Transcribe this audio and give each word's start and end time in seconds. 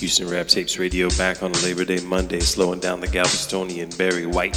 Houston 0.00 0.30
Rap 0.30 0.48
Tapes 0.48 0.78
Radio 0.78 1.10
back 1.10 1.42
on 1.42 1.50
a 1.50 1.58
Labor 1.58 1.84
Day 1.84 2.00
Monday, 2.00 2.40
slowing 2.40 2.80
down 2.80 3.00
the 3.00 3.06
Galvestonian 3.06 3.96
Barry 3.98 4.24
White. 4.24 4.56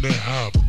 Bitch 0.00 0.18
burn 0.26 0.59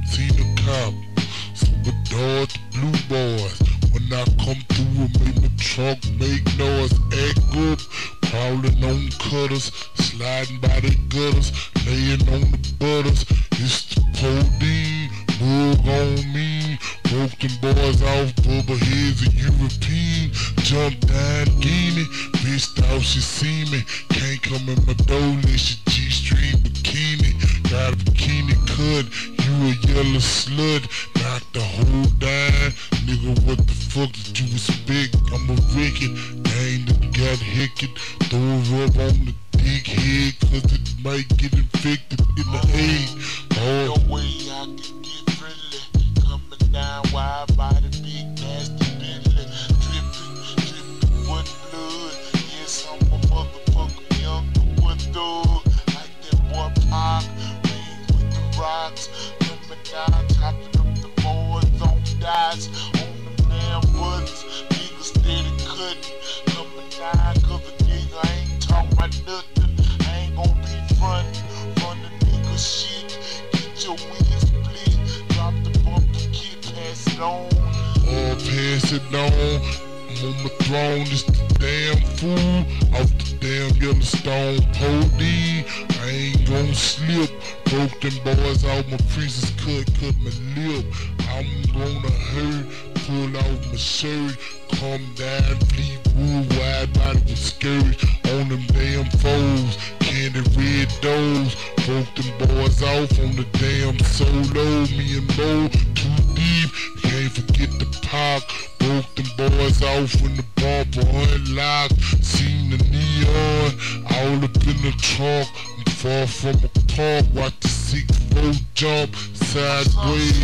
damn 104.17 104.43
solo, 104.43 104.85
me 104.87 105.17
and 105.17 105.37
Moe 105.37 105.67
too 105.95 106.09
deep. 106.33 106.71
Can't 107.01 107.31
forget 107.31 107.69
the 107.79 107.99
park. 108.01 108.43
Broke 108.79 109.15
them 109.15 109.27
boys 109.37 109.81
off 109.83 110.21
when 110.21 110.35
the 110.35 110.45
bar, 110.55 110.85
bumper 110.85 111.33
unlocked. 111.33 111.99
Seen 112.23 112.71
the 112.71 112.77
neon 112.89 113.71
all 114.09 114.43
up 114.43 114.55
in 114.67 114.81
the 114.81 114.93
trunk. 115.01 115.47
I'm 115.77 115.85
far 115.93 116.27
from 116.27 116.55
a 116.63 116.69
park. 116.93 117.25
Watch 117.33 117.59
the 117.61 117.67
six 117.67 118.17
four 118.33 118.51
jump 118.73 119.15
sideways. 119.35 120.43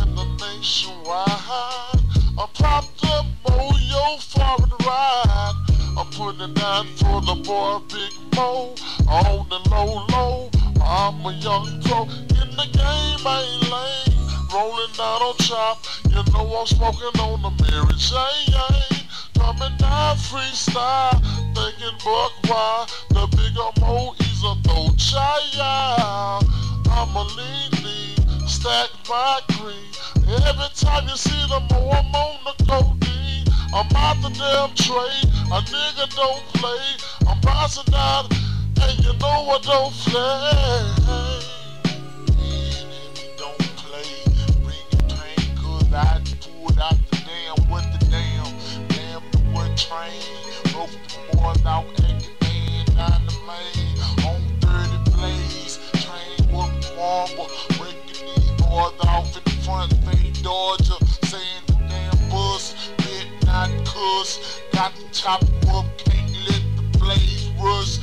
And 0.00 0.16
the 0.16 0.24
nationwide. 0.40 1.26
I 2.36 2.48
popped 2.52 3.04
up 3.04 3.26
on 3.44 3.52
oh, 3.52 3.78
your 3.78 4.18
foreign 4.18 4.70
ride. 4.84 5.54
I'm 5.96 6.06
putting 6.10 6.54
down 6.54 6.86
for 6.96 7.20
the 7.20 7.36
boy 7.44 7.78
Big 7.88 8.12
Moe 8.34 8.74
on 9.08 9.48
the 9.48 9.68
low 9.70 10.06
low. 10.10 10.53
I'm 10.86 11.24
a 11.24 11.32
young 11.32 11.80
pro 11.82 12.02
in 12.02 12.50
the 12.60 12.68
game, 12.72 13.26
I 13.26 13.40
ain't 13.40 13.70
lame. 13.72 14.28
Rolling 14.52 14.92
down 14.92 15.22
on 15.22 15.36
chop, 15.38 15.82
you 16.10 16.20
know 16.32 16.60
I'm 16.60 16.66
smoking 16.66 17.20
on 17.20 17.40
the 17.40 17.50
Mary 17.64 17.94
Jane. 17.96 19.08
Coming 19.34 19.76
down 19.78 20.16
freestyle, 20.16 21.18
thinking 21.56 21.96
buck 22.04 22.32
why 22.46 22.86
the 23.10 23.26
bigger 23.32 23.70
Mo 23.80 24.14
is 24.20 24.44
a 24.44 24.54
throw 24.62 24.94
child. 24.96 26.44
I'm 26.90 27.16
a 27.16 27.22
lean 27.32 27.70
lean, 27.82 28.46
stack 28.46 28.90
my 29.08 29.40
green. 29.56 29.88
Every 30.44 30.68
time 30.74 31.08
you 31.08 31.16
see 31.16 31.42
the 31.48 31.60
Mo, 31.70 31.90
I'm 31.90 32.14
on 32.14 32.44
the 32.44 32.64
codeine. 32.64 33.48
I'm 33.74 33.88
out 33.96 34.20
the 34.20 34.28
damn 34.36 34.74
trade, 34.76 35.32
a 35.50 35.60
nigga 35.64 36.14
don't 36.14 36.44
play. 36.60 36.84
I'm 37.26 37.40
bouncing 37.40 37.90
down, 37.90 38.28
and 38.80 39.04
you 39.04 39.12
know 39.18 39.50
I 39.50 39.58
don't 39.62 39.92
play. 39.92 40.94
Don't 43.36 43.58
play, 43.76 44.10
bring 44.62 44.86
the 44.90 44.98
pain, 45.14 45.56
cause 45.56 45.92
I 45.92 46.20
pulled 46.40 46.78
out 46.78 46.98
the 47.10 47.16
damn 47.26 47.70
with 47.70 47.86
the 47.92 48.06
damn, 48.10 48.88
damn 48.88 49.22
the 49.30 49.38
wood 49.52 49.76
train. 49.76 50.22
Broke 50.72 50.90
the 50.90 51.36
boys 51.36 51.64
out, 51.66 51.86
and 52.02 52.22
man 52.42 52.86
down 52.96 53.26
the 53.26 53.36
main. 53.46 53.98
On 54.26 54.40
30 54.60 55.10
blaze, 55.12 55.78
train 56.04 56.38
with 56.50 56.96
marble, 56.96 57.48
breaking 57.78 58.26
these 58.26 58.50
boys 58.60 58.92
off 59.06 59.36
in 59.36 59.44
the 59.44 59.50
front, 59.62 59.92
fade 60.04 60.42
Dodger, 60.42 60.98
saying 61.24 61.62
the 61.66 61.74
damn 61.88 62.30
bus, 62.30 62.74
bit 62.98 63.28
not 63.46 63.70
cuss. 63.86 64.60
Got 64.72 64.94
the 64.96 65.08
chopper 65.12 65.46
up, 65.68 65.86
can't 65.98 66.32
let 66.48 66.62
the 66.76 66.98
blaze 66.98 67.48
rush, 67.62 67.98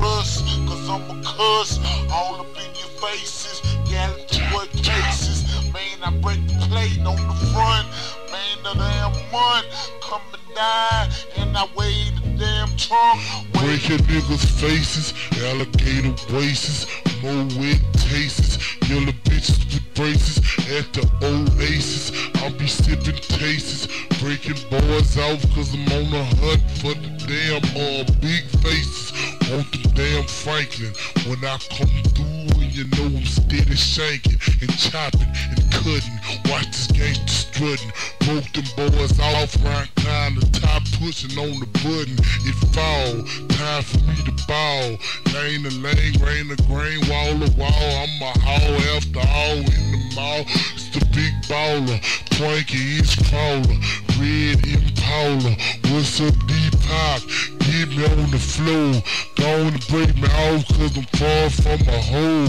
rush, 0.00 0.42
cause 0.66 0.88
I'm 0.88 1.02
a 1.10 1.22
cuss. 1.22 1.78
All 2.10 2.40
up 2.40 2.56
in 2.56 2.74
your 2.74 2.92
faces, 3.00 3.60
gallantry 3.88 4.44
what 4.52 4.70
cases. 4.72 5.44
Man, 5.72 5.98
I 6.04 6.10
break 6.20 6.46
the 6.46 6.54
plate 6.68 6.98
on 7.00 7.16
the 7.16 7.34
front. 7.52 7.88
Man, 8.30 8.56
the 8.62 8.74
damn 8.74 9.12
month 9.32 9.66
coming 10.00 10.46
down, 10.54 11.10
and 11.36 11.56
I 11.56 11.66
weigh 11.76 12.10
the 12.16 12.38
damn 12.38 12.76
trunk. 12.76 13.20
Weigh 13.54 13.78
Breaking 13.78 14.06
niggas' 14.06 14.46
faces, 14.60 15.14
alligator 15.42 16.14
wastes, 16.32 16.86
more 17.22 17.44
wet 17.58 17.82
tastes, 17.94 18.58
yellow 18.88 19.12
bitches 19.24 19.58
with 19.72 19.94
braces 19.94 20.38
at 20.70 20.92
the 20.92 21.04
oasis. 21.22 22.12
I'll 22.36 22.52
be 22.52 22.66
sipping 22.66 23.16
tastes, 23.16 23.88
breaking 24.20 24.60
boys 24.70 25.18
off 25.18 25.42
cause 25.54 25.74
I'm 25.74 25.86
on 25.92 26.10
the 26.10 26.24
hunt 26.40 26.62
for 26.80 26.94
the 26.94 27.10
damn 27.26 27.64
uh, 27.76 28.04
big 28.20 28.44
faces. 28.62 29.03
The 29.44 29.92
damn 29.94 30.24
Franklin 30.24 30.94
when 31.28 31.44
I 31.44 31.58
come 31.68 31.92
through 32.16 32.62
and 32.62 32.74
you 32.74 32.84
know 32.96 33.18
I'm 33.18 33.24
steady 33.26 33.76
shanking 33.76 34.40
and 34.62 34.72
chopping 34.78 35.20
and 35.20 35.60
cutting. 35.70 36.50
Watch 36.50 36.66
this 36.66 36.86
gangster 36.90 37.44
strutting, 37.52 37.92
broke 38.20 38.50
them 38.52 38.64
boys 38.74 39.20
off 39.20 39.54
right 39.64 39.90
kind 39.96 40.36
the 40.36 40.60
top 40.60 40.82
pushing 40.98 41.38
on 41.38 41.60
the 41.60 41.66
button. 41.84 42.16
It 42.48 42.56
fall, 42.72 43.20
time 43.48 43.82
for 43.82 44.00
me 44.08 44.16
to 44.24 44.46
ball. 44.48 44.96
Lane 45.34 45.62
to 45.64 45.70
lane, 45.78 46.16
rain 46.24 46.48
to 46.48 46.56
grain, 46.64 47.00
wall 47.08 47.38
to 47.38 47.52
wall. 47.56 47.68
I'm 47.70 48.22
a 48.22 48.32
haul 48.40 48.96
after 48.96 49.20
all 49.28 49.58
in 49.58 49.92
the 49.92 50.03
mall. 50.14 50.44
It's 50.74 50.88
the 50.90 51.04
big 51.12 51.34
baller, 51.48 51.98
Twanky 52.30 53.00
is 53.00 53.14
crawler, 53.28 53.78
red 54.18 54.62
Impala. 54.66 55.56
What's 55.90 56.20
up, 56.20 56.34
D-Pac? 56.46 57.22
Get 57.64 57.88
me 57.90 58.04
on 58.04 58.30
the 58.30 58.38
floor. 58.38 59.02
On 59.44 59.66
and 59.66 59.86
break 59.88 60.14
me 60.16 60.28
off, 60.46 60.66
cause 60.68 60.96
I'm 60.96 61.04
far 61.18 61.50
from 61.50 61.80
a 61.88 62.00
hole. 62.00 62.48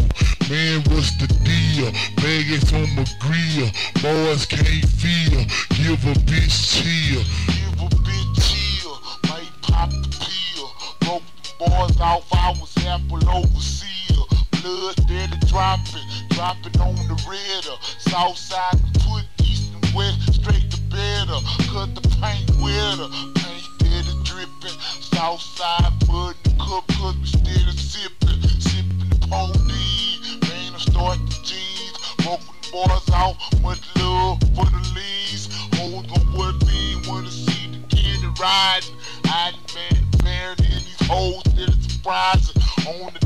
Man, 0.50 0.84
what's 0.90 1.12
the 1.18 1.28
deal? 1.44 1.92
Vegas 2.22 2.72
on 2.74 2.88
my 2.96 3.06
grill. 3.20 3.70
Boys 4.02 4.46
can't 4.46 4.88
feel. 4.88 5.42
Give 5.76 6.00
a 6.06 6.14
bitch 6.30 6.56
chill. 6.72 7.24
Give 7.52 7.82
a 7.82 7.90
bitch 8.06 8.36
chill. 8.48 8.96
Might 9.30 9.52
pop 9.62 9.90
the 9.90 10.08
pill. 10.22 10.72
Broke 11.02 11.24
the 11.44 11.50
boys 11.60 12.00
off. 12.00 12.32
I 12.32 12.52
was 12.60 12.74
the 12.76 13.60
seal. 13.60 14.28
Blood 14.62 14.94
steady 14.94 15.38
dropping. 15.48 16.15
Dropping 16.36 16.82
on 16.82 16.96
the 17.08 17.16
redder. 17.32 17.78
South 17.98 18.36
side 18.36 18.76
put 19.08 19.24
east 19.42 19.72
and 19.72 19.96
west. 19.96 20.34
Straight 20.34 20.70
to 20.70 20.82
better. 20.92 21.40
Cut 21.72 21.96
the 21.96 22.02
paint 22.20 22.52
wetter. 22.60 23.08
Paint 23.40 23.64
steady 23.80 24.12
dripping. 24.26 24.78
South 25.00 25.40
side 25.40 25.94
mud 26.10 26.36
the 26.44 26.50
cup. 26.60 26.86
Cause 27.00 27.16
we 27.22 27.28
steady 27.28 27.72
sipping. 27.78 28.42
Sipping 28.60 29.08
the 29.08 29.28
pony. 29.32 30.20
Man, 30.44 30.76
I 30.76 30.80
start 30.80 31.20
the 31.24 31.40
jeans. 31.42 31.96
Broken 32.20 32.52
boys 32.70 33.10
out. 33.16 33.40
Much 33.62 33.80
love 33.96 34.42
for 34.60 34.68
the 34.68 34.84
leads. 34.92 35.48
Hoes 35.80 36.04
gon' 36.04 36.36
what 36.36 36.56
me. 36.68 37.00
Wanna 37.08 37.32
see 37.32 37.72
the 37.72 37.96
kid 37.96 38.20
riding. 38.38 38.92
I 39.24 39.54
man, 39.74 40.04
man, 40.26 40.58
in 40.60 40.84
these 40.84 41.08
hoes. 41.08 41.44
That 41.56 41.70
is 41.70 41.94
surprising. 41.96 42.62
On 42.92 43.14
the 43.14 43.25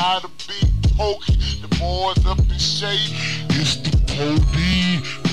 hate. 0.00 0.22
Got 0.22 0.24
a 0.24 0.30
big 0.48 0.96
poke. 0.96 1.26
The 1.26 1.68
boys 1.78 2.26
up 2.26 2.38
in 2.38 2.58
shape. 2.58 3.12
It's 3.50 3.76
the 3.76 3.90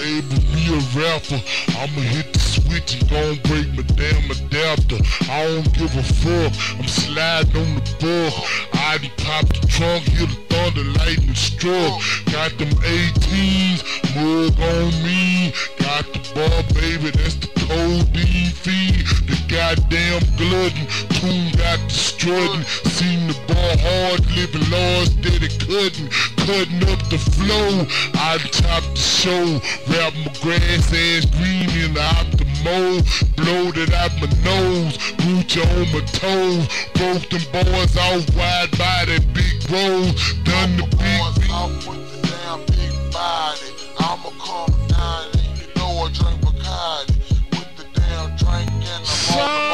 Podine, 0.07 0.29
baby, 0.29 0.39
be 0.53 0.73
a 0.73 0.79
rapper. 0.99 1.41
I'ma 1.77 2.01
hit 2.01 2.33
the 2.33 2.39
switch 2.39 2.95
and 2.95 3.09
gon' 3.09 3.39
break 3.43 3.67
my 3.75 3.83
damn 3.95 4.31
adapter. 4.31 4.97
I 5.29 5.43
don't 5.45 5.73
give 5.73 5.95
a 5.95 6.03
fuck, 6.03 6.53
I'm 6.79 6.87
sliding 6.87 7.55
on 7.55 7.75
the 7.75 7.95
bug. 7.99 8.33
I 8.73 8.97
done 8.97 9.11
popped 9.17 9.61
the 9.61 9.67
trunk, 9.67 10.03
hear 10.03 10.27
the 10.27 10.35
thunder, 10.49 10.83
lightning 10.99 11.35
struck. 11.35 12.01
Got 12.31 12.57
them 12.57 12.69
18s, 12.69 13.83
mug 14.15 14.59
on 14.59 15.03
me. 15.03 15.53
Got 15.79 16.05
the 16.13 16.21
bar, 16.35 16.63
baby, 16.73 17.11
that's 17.11 17.35
the 17.35 17.47
codeine 17.67 18.51
feed. 18.51 19.05
The 19.27 19.37
goddamn 19.47 20.21
glutton, 20.37 20.87
tune 21.19 21.51
got 21.57 21.79
the. 21.91 22.63
Seen 22.63 23.27
the 23.27 23.33
bar 23.47 23.75
hard, 23.79 24.25
living 24.35 24.69
large, 24.71 25.09
steady 25.09 25.49
cutting. 25.59 26.36
Cutting 26.47 26.81
up 26.87 27.03
the 27.09 27.17
flow, 27.17 27.85
I 28.13 28.37
top 28.37 28.81
the 28.81 28.95
show. 28.95 29.59
Wrap 29.91 30.13
my 30.15 30.31
grass 30.39 30.93
ass 30.95 31.25
green 31.35 31.67
in 31.75 31.93
the 31.93 31.99
optimo. 31.99 33.03
Blow 33.35 33.67
it 33.75 33.91
out 33.91 34.15
my 34.15 34.31
nose, 34.47 34.95
you 35.27 35.43
on 35.59 35.91
my 35.91 35.99
toes. 36.07 36.63
Broke 36.95 37.27
them 37.27 37.43
boys 37.51 37.97
off 37.97 38.23
wide 38.37 38.71
by 38.79 39.03
that 39.11 39.25
big 39.33 39.59
road. 39.69 40.15
Done 40.45 40.77
the 40.77 40.87
big 40.95 41.19
boys 41.19 41.49
out 41.51 41.69
with 41.83 42.21
the 42.21 42.27
damn 42.29 42.65
big 42.67 43.11
body. 43.11 43.67
I'ma 43.99 44.31
come 44.39 44.87
down 44.87 45.27
and 45.33 45.59
you 45.59 45.67
know 45.75 45.99
I 45.99 46.11
drink 46.13 46.39
Bacardi. 46.39 47.11
With 47.51 47.75
the 47.75 47.99
damn 47.99 48.37
drink 48.37 48.71
and 48.71 49.05
I'm 49.35 49.66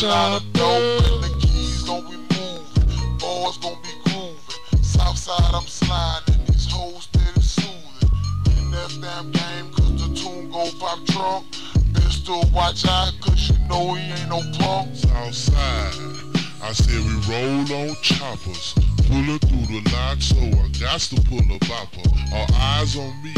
gon' 0.00 0.10
move 0.10 0.10
a 0.10 0.14
lot 0.14 0.42
of 0.42 0.52
dope. 0.52 1.04
And 1.04 1.24
the 1.24 1.46
keys 1.46 1.82
gon' 1.82 2.04
be 2.04 2.16
moving. 2.16 3.18
Boys 3.18 3.56
gon' 3.58 3.78
be 3.82 3.90
grooving. 4.04 4.82
Southside 4.82 5.54
I'm 5.54 5.66
sliding. 5.66 6.44
These 6.46 6.70
hoes 6.70 7.04
steady 7.04 7.40
soothing. 7.40 8.10
In 8.58 8.70
that 8.70 8.98
damn 9.00 9.30
game 9.30 9.72
cause 9.72 10.08
the 10.08 10.14
tune 10.14 10.50
go 10.50 10.68
pop 10.78 11.04
trunk. 11.06 11.46
Pistol 11.94 12.44
watch 12.52 12.86
out 12.86 13.12
cause 13.20 13.50
you 13.50 13.68
know 13.68 13.94
he 13.94 14.10
ain't 14.10 14.28
no 14.28 14.40
punk. 14.58 14.94
Southside. 14.94 15.94
I 16.62 16.72
said 16.72 17.00
we 17.00 17.14
roll 17.32 17.88
on 17.88 17.96
choppers, 18.02 18.74
pulling 19.06 19.38
through 19.38 19.66
the 19.66 19.80
lot, 19.92 20.20
so 20.20 20.36
I 20.36 20.68
got 20.78 21.00
to 21.00 21.20
pull 21.22 21.38
a 21.38 21.58
bopper. 21.60 22.32
All 22.32 22.46
eyes 22.54 22.96
on 22.96 23.22
me 23.22 23.34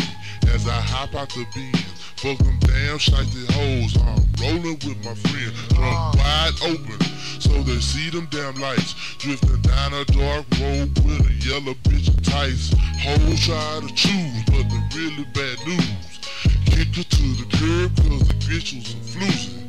as 0.53 0.67
I 0.67 0.73
hop 0.73 1.15
out 1.15 1.29
the 1.31 1.47
Benz. 1.55 1.90
Fuck 2.21 2.37
them 2.37 2.59
damn 2.61 2.99
shitey 2.99 3.51
hoes, 3.53 3.97
I'm 3.97 4.21
rolling 4.45 4.79
with 4.85 5.03
my 5.03 5.15
friend, 5.15 5.57
trunk 5.71 5.97
ah. 5.97 6.13
wide 6.21 6.71
open, 6.71 7.01
so 7.41 7.49
they 7.63 7.81
see 7.81 8.11
them 8.11 8.29
damn 8.31 8.57
lights. 8.57 8.95
Drifting 9.17 9.63
down 9.63 9.95
a 9.95 10.05
dark 10.05 10.45
road 10.61 10.93
with 11.01 11.25
a 11.25 11.33
yellow 11.41 11.73
bitch 11.89 12.13
tights. 12.23 12.75
Hoes 13.01 13.41
try 13.41 13.81
to 13.81 13.95
choose, 13.95 14.45
but 14.53 14.69
the 14.69 14.83
really 14.95 15.25
bad 15.33 15.67
news. 15.67 16.21
Kick 16.67 16.95
her 16.97 17.05
to 17.09 17.25
the 17.41 17.47
curb 17.57 17.97
cause 17.97 18.29
the 18.29 18.35
bitch 18.45 18.77
was 18.77 18.93
a. 19.17 19.65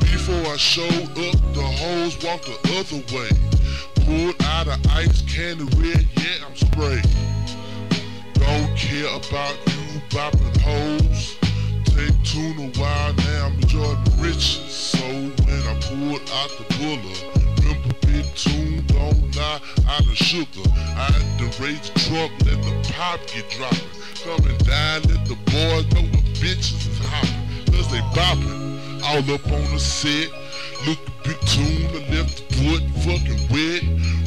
Before 0.00 0.52
I 0.52 0.58
showed 0.58 1.08
up, 1.08 1.54
the 1.54 1.62
hoes 1.64 2.22
walked 2.22 2.44
the 2.44 2.84
other 2.84 3.00
way. 3.16 3.30
Pulled 4.04 4.42
out 4.42 4.68
a 4.68 4.78
ice 4.90 5.22
candy 5.22 5.64
red, 5.78 6.06
yeah, 6.18 6.44
I'm 6.46 6.54
sprayed. 6.54 7.08
Don't 8.34 8.76
care 8.76 9.08
about 9.08 9.56
you 9.64 10.00
bopping 10.10 10.60
hoes. 10.60 11.43
Take 11.94 12.24
tuna 12.24 12.72
wild, 12.76 13.16
now 13.18 13.46
I'm 13.46 13.60
the 13.60 14.12
riches. 14.18 14.58
So 14.68 14.98
when 14.98 15.62
I 15.62 15.78
pulled 15.80 16.28
out 16.34 16.50
the 16.58 16.66
buller, 16.74 17.14
remember 17.62 17.94
big 18.02 18.26
tune, 18.34 18.84
don't 18.88 19.36
lie, 19.36 19.60
of 19.86 20.16
sugar. 20.16 20.68
I 20.74 21.06
had 21.12 21.38
to 21.38 21.62
raise 21.62 21.90
the 21.90 22.00
truck, 22.00 22.30
let 22.46 22.58
the 22.62 22.92
pop 22.92 23.20
get 23.28 23.48
dropping. 23.50 23.94
Coming 24.24 24.58
down, 24.66 25.02
let 25.02 25.24
the 25.26 25.38
boys 25.46 25.86
know 25.94 26.02
the 26.10 26.22
bitches 26.42 26.82
is 26.82 26.98
hopping. 26.98 27.72
Cause 27.72 27.88
they 27.92 28.00
bopping. 28.10 28.74
All 29.04 29.34
up 29.34 29.46
on 29.52 29.72
the 29.72 29.78
set. 29.78 30.30
Look 30.86 30.98
a 30.98 31.28
big 31.28 31.40
tune, 31.46 31.92
the 31.92 32.00
left 32.10 32.40
foot 32.54 32.82
fucking 33.04 33.38
wet. 33.54 33.82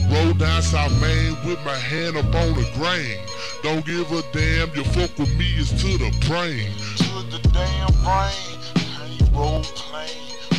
Roll 0.09 0.33
down 0.33 0.61
South 0.61 0.93
Main 1.01 1.35
with 1.45 1.59
my 1.65 1.75
hand 1.75 2.15
up 2.15 2.33
on 2.33 2.53
the 2.53 2.69
grain. 2.75 3.19
Don't 3.61 3.85
give 3.85 4.09
a 4.13 4.21
damn, 4.31 4.73
you 4.73 4.85
fuck 4.85 5.17
with 5.17 5.35
me 5.37 5.45
is 5.57 5.69
to 5.81 5.97
the 5.97 6.15
brain. 6.27 6.71
To 7.41 7.49
the 7.49 7.53
damn. 7.53 7.87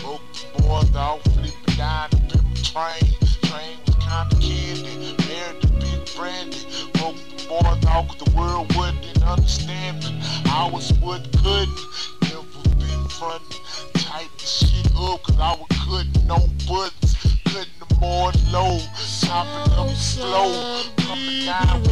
Broke 0.00 0.20
the 0.32 0.62
boys 0.62 0.94
out, 0.94 1.22
flipping 1.24 1.76
down 1.76 2.10
the 2.10 2.38
train. 2.62 3.14
Train 3.42 3.78
was 3.86 3.96
kinda 3.96 4.36
candy. 4.40 5.16
Married 5.26 5.62
the 5.62 5.68
big 5.80 6.16
brandy. 6.16 6.62
Broke 6.94 7.16
the 7.16 7.46
boys 7.48 7.84
out, 7.86 8.08
cause 8.08 8.18
the 8.18 8.30
world 8.36 8.74
wouldn't 8.76 9.22
understand 9.22 10.04
me. 10.04 10.20
I 10.46 10.68
was 10.70 10.92
what 10.94 11.22
couldn't. 11.42 11.78
Never 12.22 12.44
been 12.76 13.08
frontin'. 13.08 13.56
Tight 13.94 14.30
the 14.38 14.46
shit 14.46 14.86
up, 14.96 15.22
cause 15.22 15.38
I 15.38 15.52
was 15.54 15.68
cutting 15.84 16.26
no 16.26 16.38
buttons. 16.68 17.16
Cutting 17.46 17.78
the 17.80 17.94
more 18.00 18.32
low. 18.52 18.80
Chopping 19.20 19.72
up 19.72 19.90
slow. 19.96 20.82
Coming 20.98 21.46
down 21.46 21.82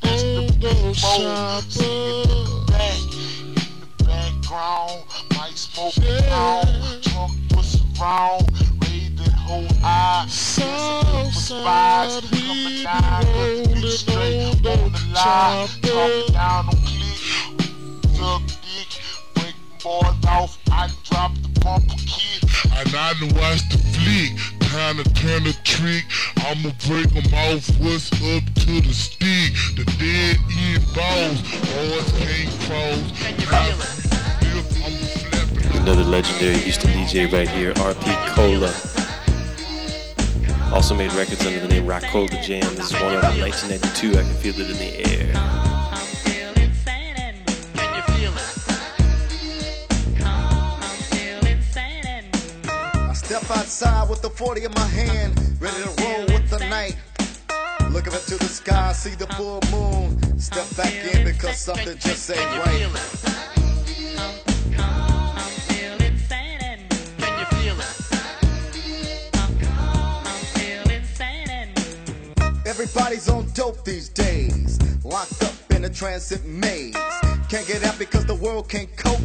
that's 0.00 0.22
the 0.22 0.42
big 0.60 1.00
bowl. 1.00 1.20
In 1.60 2.28
the 2.28 2.64
back 2.68 3.00
in. 4.50 5.36
Might 5.36 5.56
smoke 5.56 5.96
it 5.98 6.28
on, 6.30 6.66
trunk 7.02 7.32
push 7.50 7.76
around, 8.00 8.50
raise 8.82 9.14
that 9.16 9.32
whole 9.32 9.66
eye. 9.82 10.26
For 10.28 11.30
spies 11.32 12.20
coming 12.30 12.82
down, 12.82 13.22
the 13.22 13.70
bitch 13.74 13.98
straight 13.98 14.66
on 14.66 14.92
the 14.92 15.00
line. 15.14 15.68
Coming 15.82 16.32
down 16.32 16.68
on 16.68 16.76
click, 16.86 17.20
suck 18.16 18.42
dick, 18.62 18.90
break 19.34 19.56
boys 19.82 20.26
off. 20.26 20.58
I 20.70 20.88
drop 21.04 21.32
the 21.34 21.60
bumper 21.60 21.96
kid. 22.06 22.42
And 22.76 22.94
I 22.94 23.14
done 23.14 23.34
watched 23.36 23.70
the 23.70 23.78
flick, 23.78 24.59
time 24.70 24.96
to 24.96 25.04
turn 25.14 25.42
the 25.42 25.52
trick. 25.64 26.04
I'ma 26.46 26.70
break 26.86 27.10
'em 27.16 27.26
off, 27.34 27.68
what's 27.80 28.12
up 28.12 28.44
to 28.54 28.80
the 28.80 28.94
stick? 28.94 29.50
The 29.74 29.84
dead 29.98 30.38
end 30.62 30.84
balls, 30.94 31.42
boys 31.42 32.12
can't 32.22 32.52
cross. 32.66 33.80
Another 35.74 36.04
legendary 36.04 36.58
Houston 36.58 36.90
DJ 36.92 37.26
right 37.26 37.48
here, 37.48 37.72
RP 37.74 38.14
Cola. 38.34 38.72
Also 40.72 40.94
made 40.94 41.12
records 41.14 41.44
under 41.44 41.58
the 41.58 41.66
name 41.66 41.86
RaCola 41.86 42.40
Jam. 42.40 42.74
This 42.76 42.92
is 42.92 43.00
one 43.00 43.16
of 43.16 43.22
them, 43.22 43.40
1992. 43.40 44.10
I 44.10 44.22
can 44.22 44.34
feel 44.36 44.60
it 44.60 44.70
in 44.70 44.78
the 44.78 44.92
air. 45.10 45.69
outside 53.50 54.08
with 54.08 54.22
the 54.22 54.30
40 54.30 54.64
in 54.64 54.72
my 54.72 54.86
hand, 54.86 55.38
ready 55.60 55.82
to 55.82 56.02
roll 56.02 56.26
with 56.26 56.50
the 56.50 56.58
night. 56.68 56.96
Looking 57.90 58.12
up 58.12 58.22
to 58.22 58.36
the 58.36 58.44
sky, 58.44 58.92
see 58.92 59.14
the 59.14 59.26
full 59.34 59.60
moon. 59.72 60.38
Step 60.38 60.66
back 60.76 60.92
in 61.14 61.24
because 61.24 61.58
something 61.58 61.98
just 61.98 62.30
ain't 62.30 62.38
right. 62.38 63.20
Everybody's 72.66 73.28
on 73.28 73.50
dope 73.52 73.84
these 73.84 74.08
days. 74.08 74.78
Locked 75.04 75.42
up 75.42 75.54
in 75.70 75.84
a 75.84 75.90
transit 75.90 76.44
maze. 76.46 76.94
Can't 77.48 77.66
get 77.66 77.82
out 77.84 77.98
because 77.98 78.24
the 78.26 78.36
world 78.36 78.68
can't 78.68 78.94
cope. 78.96 79.20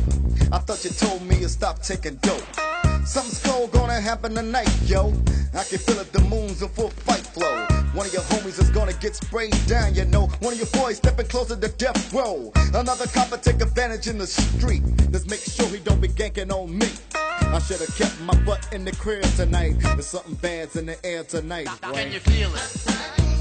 I 0.51 0.57
thought 0.57 0.83
you 0.83 0.89
told 0.89 1.21
me 1.21 1.39
to 1.41 1.49
stop 1.49 1.81
taking 1.81 2.15
dope. 2.15 2.64
Something's 3.05 3.39
cold 3.43 3.71
gonna 3.71 4.01
happen 4.01 4.33
tonight, 4.33 4.69
yo. 4.85 5.13
I 5.53 5.63
can 5.63 5.77
feel 5.77 5.99
it, 5.99 6.11
the 6.11 6.21
moon's 6.21 6.61
in 6.61 6.69
full 6.69 6.89
fight 6.89 7.25
flow. 7.25 7.65
One 7.93 8.07
of 8.07 8.11
your 8.11 8.23
homies 8.23 8.59
is 8.59 8.69
gonna 8.71 8.93
get 8.93 9.15
sprayed 9.15 9.55
down, 9.67 9.93
you 9.93 10.05
know. 10.05 10.25
One 10.41 10.53
of 10.53 10.59
your 10.59 10.67
boys 10.73 10.97
stepping 10.97 11.27
closer 11.27 11.55
to 11.55 11.67
death 11.67 12.11
row. 12.11 12.51
Another 12.73 13.05
copper 13.07 13.37
take 13.37 13.61
advantage 13.61 14.07
in 14.07 14.17
the 14.17 14.27
street. 14.27 14.81
Let's 15.11 15.27
make 15.27 15.39
sure 15.39 15.67
he 15.67 15.77
don't 15.77 16.01
be 16.01 16.09
ganking 16.09 16.51
on 16.51 16.77
me. 16.77 16.89
I 17.13 17.59
should've 17.59 17.95
kept 17.95 18.19
my 18.21 18.35
butt 18.43 18.67
in 18.73 18.83
the 18.83 18.91
crib 18.91 19.23
tonight. 19.35 19.75
There's 19.79 20.07
something 20.07 20.33
bad's 20.35 20.75
in 20.75 20.87
the 20.87 21.05
air 21.05 21.23
tonight. 21.23 21.67
How 21.67 21.93
can 21.93 22.11
you 22.11 22.19
feel 22.19 22.49
it? 22.53 23.34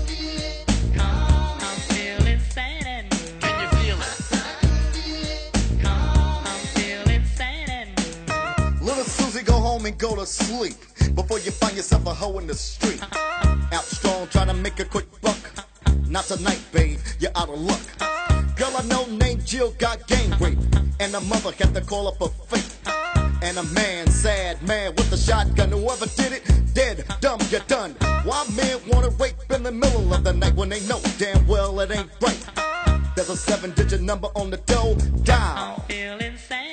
Home 9.85 9.93
and 9.93 9.99
go 9.99 10.17
to 10.17 10.26
sleep 10.26 10.75
before 11.14 11.38
you 11.41 11.50
find 11.50 11.76
yourself 11.76 12.07
a 12.07 12.14
hoe 12.14 12.38
in 12.38 12.47
the 12.47 12.55
street. 12.55 13.00
Out 13.73 13.85
strong, 13.85 14.26
trying 14.29 14.49
to 14.49 14.55
make 14.55 14.81
a 14.81 14.85
quick 14.85 15.07
buck. 15.21 15.37
Not 16.09 16.25
tonight, 16.25 16.62
babe, 16.73 16.99
you're 17.21 17.33
out 17.37 17.49
of 17.49 17.61
luck. 17.61 17.81
Girl 18.57 18.73
I 18.76 18.83
know 18.87 19.07
named 19.07 19.45
Jill 19.45 19.73
got 19.79 20.07
gang 20.07 20.31
rape, 20.41 20.59
and 21.00 21.12
the 21.12 21.21
mother 21.21 21.53
had 21.59 21.75
to 21.75 21.81
call 21.81 22.09
up 22.09 22.21
a 22.21 22.29
fate. 22.29 22.76
And 23.43 23.59
a 23.59 23.62
man, 23.75 24.07
sad 24.07 24.62
man 24.62 24.95
with 24.97 25.12
a 25.12 25.19
shotgun, 25.19 25.71
whoever 25.71 26.07
did 26.07 26.33
it, 26.33 26.43
dead, 26.73 27.05
dumb, 27.21 27.41
you're 27.50 27.61
done. 27.69 27.95
Why 28.25 28.47
men 28.57 28.79
wanna 28.88 29.11
rape 29.11 29.37
in 29.50 29.62
the 29.62 29.73
middle 29.73 30.14
of 30.14 30.25
the 30.25 30.33
night 30.33 30.55
when 30.55 30.71
they 30.71 30.81
know 30.87 31.00
damn 31.19 31.47
well 31.47 31.79
it 31.81 31.91
ain't 31.91 32.11
right? 32.23 32.45
There's 33.17 33.29
a 33.29 33.37
seven 33.37 33.73
digit 33.73 34.00
number 34.00 34.29
on 34.35 34.50
the 34.50 34.57
door, 34.57 34.97
dial. 35.25 35.85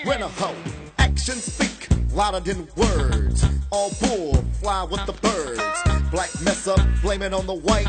Rent 0.06 0.24
a 0.24 0.28
hoe. 0.28 0.56
Actions 0.98 1.44
speak 1.44 1.71
louder 2.14 2.40
than 2.40 2.68
words. 2.76 3.46
All 3.72 3.92
bull 4.02 4.36
fly 4.60 4.84
with 4.84 5.06
the 5.06 5.14
birds. 5.14 6.12
Black 6.12 6.30
mess 6.42 6.68
up, 6.68 6.80
blame 7.02 7.22
it 7.22 7.34
on 7.34 7.46
the 7.48 7.54
white. 7.54 7.88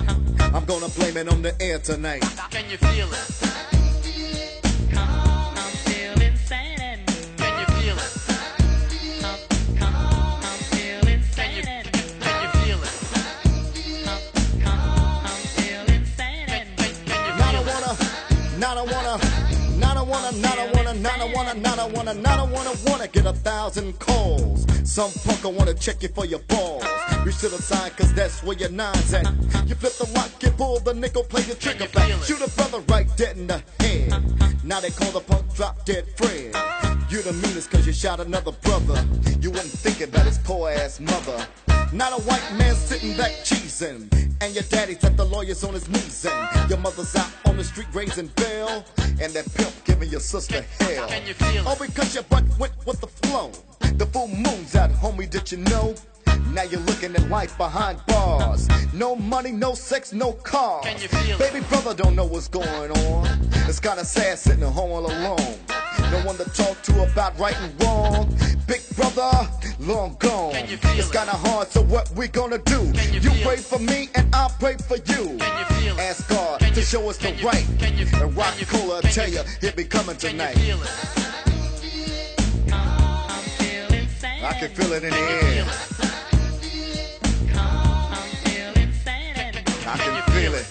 I'm 0.54 0.64
gonna 0.64 0.88
blame 0.88 1.16
it 1.16 1.28
on 1.28 1.42
the 1.42 1.60
air 1.60 1.78
tonight. 1.78 2.22
Can 2.50 2.70
you 2.70 2.76
feel 2.76 3.08
it? 3.12 3.32
I'm 4.94 5.72
feeling 5.86 6.36
sad 6.36 6.80
and 6.80 7.06
blue. 7.06 7.14
Can 7.38 7.60
you 7.60 7.66
feel 7.80 7.96
it? 7.98 8.12
I'm 9.82 10.48
feeling 10.70 11.22
Can 11.34 11.56
you 11.56 11.62
sad 11.64 11.68
and 11.68 11.92
blue. 11.92 12.02
can 12.20 12.42
you 12.42 12.48
feel 12.60 12.82
it? 12.82 12.94
I'm 14.66 15.26
feeling 15.56 16.04
sad 16.16 16.48
Can, 16.48 16.60
and 16.60 16.78
can, 16.78 16.94
can 17.06 17.20
you 17.26 18.58
Not 18.58 18.76
I 18.78 18.82
wanna, 18.82 19.41
not 19.82 19.96
I 19.96 20.02
wanna, 20.02 20.32
not 20.38 20.58
I 20.58 20.70
wanna, 20.72 20.94
not 20.94 21.20
I 21.20 21.32
wanna, 21.34 21.54
not 21.54 21.78
I 21.78 21.86
wanna, 21.88 22.14
not 22.14 22.38
I 22.38 22.42
wanna, 22.44 22.54
wanna, 22.54 22.72
wanna 22.86 23.08
get 23.08 23.26
a 23.26 23.32
thousand 23.32 23.98
calls. 23.98 24.64
Some 24.84 25.10
punk 25.24 25.44
I 25.44 25.48
wanna 25.48 25.74
check 25.74 26.02
you 26.02 26.08
for 26.08 26.24
your 26.24 26.38
balls. 26.40 26.84
Reach 27.24 27.38
to 27.38 27.48
the 27.48 27.60
side, 27.60 27.96
cause 27.96 28.12
that's 28.14 28.42
where 28.42 28.56
your 28.56 28.70
nine's 28.70 29.12
at. 29.12 29.26
You 29.66 29.74
flip 29.74 29.94
the 29.94 30.08
lock, 30.14 30.30
you 30.42 30.50
pull 30.50 30.78
the 30.80 30.94
nickel, 30.94 31.24
play 31.24 31.42
the 31.42 31.54
trigger 31.54 31.88
back. 31.88 32.10
Shoot 32.24 32.40
a 32.40 32.50
brother 32.50 32.80
right 32.88 33.08
dead 33.16 33.36
in 33.36 33.46
the 33.46 33.62
head. 33.80 34.64
Now 34.64 34.80
they 34.80 34.90
call 34.90 35.10
the 35.10 35.20
punk 35.20 35.52
drop 35.54 35.84
dead 35.84 36.06
Fred. 36.16 36.54
You 37.10 37.20
the 37.22 37.32
meanest 37.32 37.70
cause 37.70 37.86
you 37.86 37.92
shot 37.92 38.20
another 38.20 38.52
brother. 38.52 39.04
You 39.40 39.50
wasn't 39.50 39.78
thinking 39.84 40.08
about 40.08 40.26
his 40.26 40.38
poor 40.38 40.70
ass 40.70 41.00
mother. 41.00 41.46
Not 41.92 42.12
a 42.18 42.22
white 42.22 42.52
man 42.56 42.74
sitting 42.74 43.16
back 43.16 43.32
cheesing. 43.44 44.08
And 44.42 44.52
your 44.56 44.64
daddy's 44.64 45.04
at 45.04 45.16
the 45.16 45.24
lawyers 45.24 45.62
on 45.62 45.72
his 45.72 45.88
knees. 45.88 46.26
And 46.26 46.68
your 46.68 46.80
mother's 46.80 47.14
out 47.14 47.30
on 47.46 47.56
the 47.56 47.62
street 47.62 47.86
raising 47.92 48.26
bail. 48.34 48.84
And 48.98 49.32
that 49.34 49.46
pimp 49.54 49.72
giving 49.84 50.10
your 50.10 50.18
sister 50.18 50.64
hell. 50.80 51.06
Can 51.06 51.24
you 51.24 51.34
feel 51.34 51.62
it? 51.62 51.66
All 51.66 51.76
because 51.76 52.12
your 52.12 52.24
butt 52.24 52.42
went 52.58 52.72
with 52.84 53.00
the 53.00 53.06
flow. 53.06 53.52
The 53.94 54.06
full 54.06 54.26
moon's 54.26 54.74
out, 54.74 54.90
homie, 54.90 55.30
did 55.30 55.52
you 55.52 55.58
know? 55.58 55.94
Now 56.50 56.64
you're 56.64 56.80
looking 56.80 57.14
at 57.14 57.28
life 57.28 57.56
behind 57.56 58.04
bars. 58.08 58.68
No 58.92 59.14
money, 59.14 59.52
no 59.52 59.74
sex, 59.74 60.12
no 60.12 60.32
car. 60.32 60.82
Can 60.82 61.00
you 61.00 61.06
feel 61.06 61.36
it? 61.36 61.52
Baby 61.52 61.64
brother 61.66 61.94
don't 61.94 62.16
know 62.16 62.26
what's 62.26 62.48
going 62.48 62.90
on. 62.90 63.28
It's 63.68 63.78
kinda 63.78 64.04
sad 64.04 64.40
sitting 64.40 64.64
at 64.64 64.72
home 64.72 64.90
all 64.90 65.06
alone. 65.06 65.56
No 66.10 66.20
one 66.24 66.36
to 66.36 66.44
talk 66.50 66.82
to 66.82 67.04
about 67.04 67.38
right 67.38 67.56
and 67.58 67.82
wrong. 67.82 68.36
Big 68.66 68.82
brother, 68.96 69.48
long 69.82 70.16
gone. 70.18 70.52
Can 70.52 70.68
you 70.68 70.76
feel 70.76 70.98
it's 70.98 71.08
it? 71.10 71.12
kinda 71.12 71.32
hard, 71.32 71.68
so 71.70 71.82
what 71.82 72.10
we 72.12 72.28
gonna 72.28 72.58
do? 72.58 72.80
You 73.12 73.20
feel 73.20 73.42
pray 73.42 73.54
it? 73.54 73.60
for 73.60 73.78
me 73.78 74.08
and 74.14 74.32
I'll 74.34 74.50
pray 74.60 74.76
for 74.76 74.96
you. 74.96 75.36
Can 75.38 75.58
you 75.58 75.64
feel? 75.76 76.00
Ask 76.00 76.28
God 76.28 76.60
Can 76.60 76.72
to 76.74 76.80
you- 76.80 76.86
show 76.86 77.08
us 77.10 77.16
the 77.18 77.30
you- 77.32 77.46
right. 77.46 77.66
can 77.78 77.96
you- 77.98 78.06
and 78.12 78.36
Rock 78.36 78.50
can 78.56 78.60
you- 78.60 78.66
Cola 78.66 79.02
can 79.02 79.10
tell 79.12 79.28
you- 79.28 79.38
you 79.38 79.44
he'll 79.60 79.72
be 79.72 79.84
coming 79.84 80.16
tonight. 80.16 80.56
I'm 80.56 80.62
feeling 83.58 84.08
sad. 84.20 84.44
I 84.44 84.52
can 84.58 84.70
feel 84.74 84.92
it 84.92 85.04
in 85.04 85.10
the 85.10 85.16
air. 85.18 85.64
I'm 85.64 85.68
feeling 88.42 88.92
sad 89.04 89.36
and 89.36 89.64
blue. 89.64 89.74
I 89.86 89.96
Can 89.96 90.22
feel 90.32 90.54
it. 90.54 90.66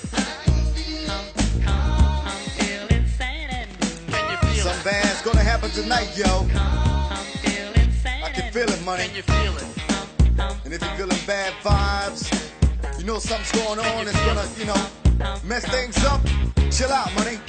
I'm 1.68 2.40
feeling 2.58 3.06
sad 3.18 3.50
and 3.52 3.70
blue. 3.80 4.14
Can 4.14 4.24
you 4.32 4.38
feel 4.54 4.64
Some 4.74 4.84
bad's 4.84 5.22
gonna 5.22 5.44
happen 5.44 5.70
tonight, 5.72 6.10
yo. 6.16 6.48
I'm 8.52 8.68
feeling 8.68 8.84
sad 8.84 8.84
can 8.84 8.84
and 8.84 8.84
feel 8.84 8.84
it, 8.84 8.86
money. 8.86 9.04
Can 9.08 9.16
you 9.16 9.22
feel 9.22 9.56
it? 9.56 10.66
And 10.66 10.74
if 10.74 10.82
you're 10.82 11.08
feeling 11.08 11.26
bad 11.26 11.54
vibes, 11.64 13.00
you 13.00 13.06
know 13.06 13.18
something's 13.18 13.52
going 13.54 13.80
on. 13.80 14.06
It's 14.06 14.26
gonna, 14.26 14.46
you 14.60 14.66
know, 14.66 15.40
mess 15.46 15.64
things 15.68 15.96
up. 16.04 16.20
Chill 16.70 16.92
out, 16.92 17.16
money. 17.16 17.40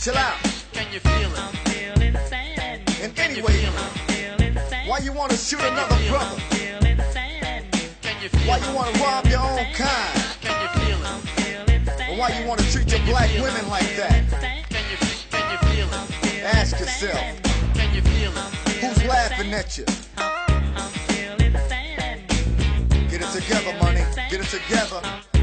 Chill 0.00 0.16
out. 0.16 0.38
can 0.72 0.90
you 0.94 1.00
feel 1.00 1.28
it? 1.28 1.58
feeling 1.68 2.14
sad 2.24 2.58
and 2.58 2.86
blue. 2.86 3.04
And 3.04 3.14
Can 3.14 3.36
you 3.36 3.44
anyway, 3.44 3.52
feel 3.52 4.56
it? 4.56 4.88
Why 4.88 4.98
you 5.00 5.12
wanna 5.12 5.36
shoot 5.36 5.60
another 5.60 5.98
brother? 6.08 6.40
Feeling 6.48 7.00
sad 7.12 7.44
and. 7.44 7.92
Can 8.00 8.22
you 8.22 8.30
feel 8.30 8.48
Why 8.48 8.56
you 8.56 8.74
wanna 8.74 8.98
rob 9.04 9.26
your 9.26 9.40
own 9.40 9.60
kind? 9.74 10.40
Can 10.40 10.56
you 10.62 10.68
feel 10.80 11.00
it? 11.04 12.10
Or 12.10 12.16
why 12.16 12.32
you 12.40 12.48
wanna 12.48 12.62
treat 12.72 12.90
your 12.90 13.04
black 13.04 13.28
women 13.34 13.68
like 13.68 13.94
that? 13.96 14.24
Can 14.70 14.84
you 14.90 14.96
fe- 15.04 15.36
can 15.36 15.52
you 15.52 15.58
feel 15.68 15.88
it? 15.92 16.44
Ask 16.44 16.80
yourself, 16.80 17.46
Who's 18.80 19.04
laughing 19.04 19.54
at 19.54 19.78
you? 19.78 19.84
Get 23.08 23.22
it 23.22 23.32
together, 23.32 23.72
money. 23.80 24.04
Get 24.30 24.40
it 24.40 24.48
together. 24.48 25.35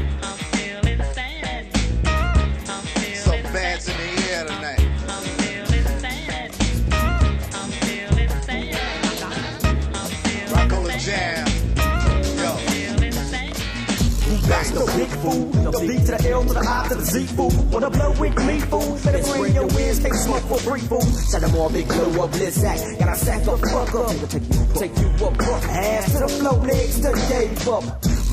That's 14.46 14.70
the 14.70 14.84
big 14.96 15.08
fool. 15.24 15.48
The 15.64 15.70
B 15.80 16.04
to 16.04 16.12
the 16.12 16.30
L 16.30 16.44
to 16.44 16.52
the 16.52 16.60
I 16.60 16.88
to 16.88 16.94
the 16.94 17.04
Z 17.04 17.26
fool. 17.32 17.50
Wanna 17.72 17.88
blow 17.88 18.12
with 18.20 18.36
me, 18.44 18.60
fool? 18.60 18.98
Better 19.04 19.22
bring 19.32 19.54
your 19.54 19.66
wins, 19.66 20.00
can't 20.00 20.14
smoke 20.14 20.42
for 20.42 20.58
free, 20.58 20.80
fool. 20.80 21.00
Set 21.00 21.40
them 21.40 21.54
all 21.56 21.70
big 21.70 21.88
blow 21.88 22.24
up, 22.24 22.30
Blizack. 22.30 22.98
Got 22.98 23.08
a 23.08 23.16
sack 23.16 23.46
of 23.48 23.60
fuck 23.60 23.94
up. 23.94 24.12
Take 24.28 24.44
you, 24.44 24.66
take 24.74 24.96
you 24.98 25.08
up, 25.24 25.40
up. 25.40 25.62
Ass 25.64 26.12
to 26.12 26.18
the 26.20 26.28
floor, 26.28 26.60
legs 26.60 26.96
to 26.96 27.08
the 27.08 27.26
gave 27.32 27.68
up. 27.68 27.84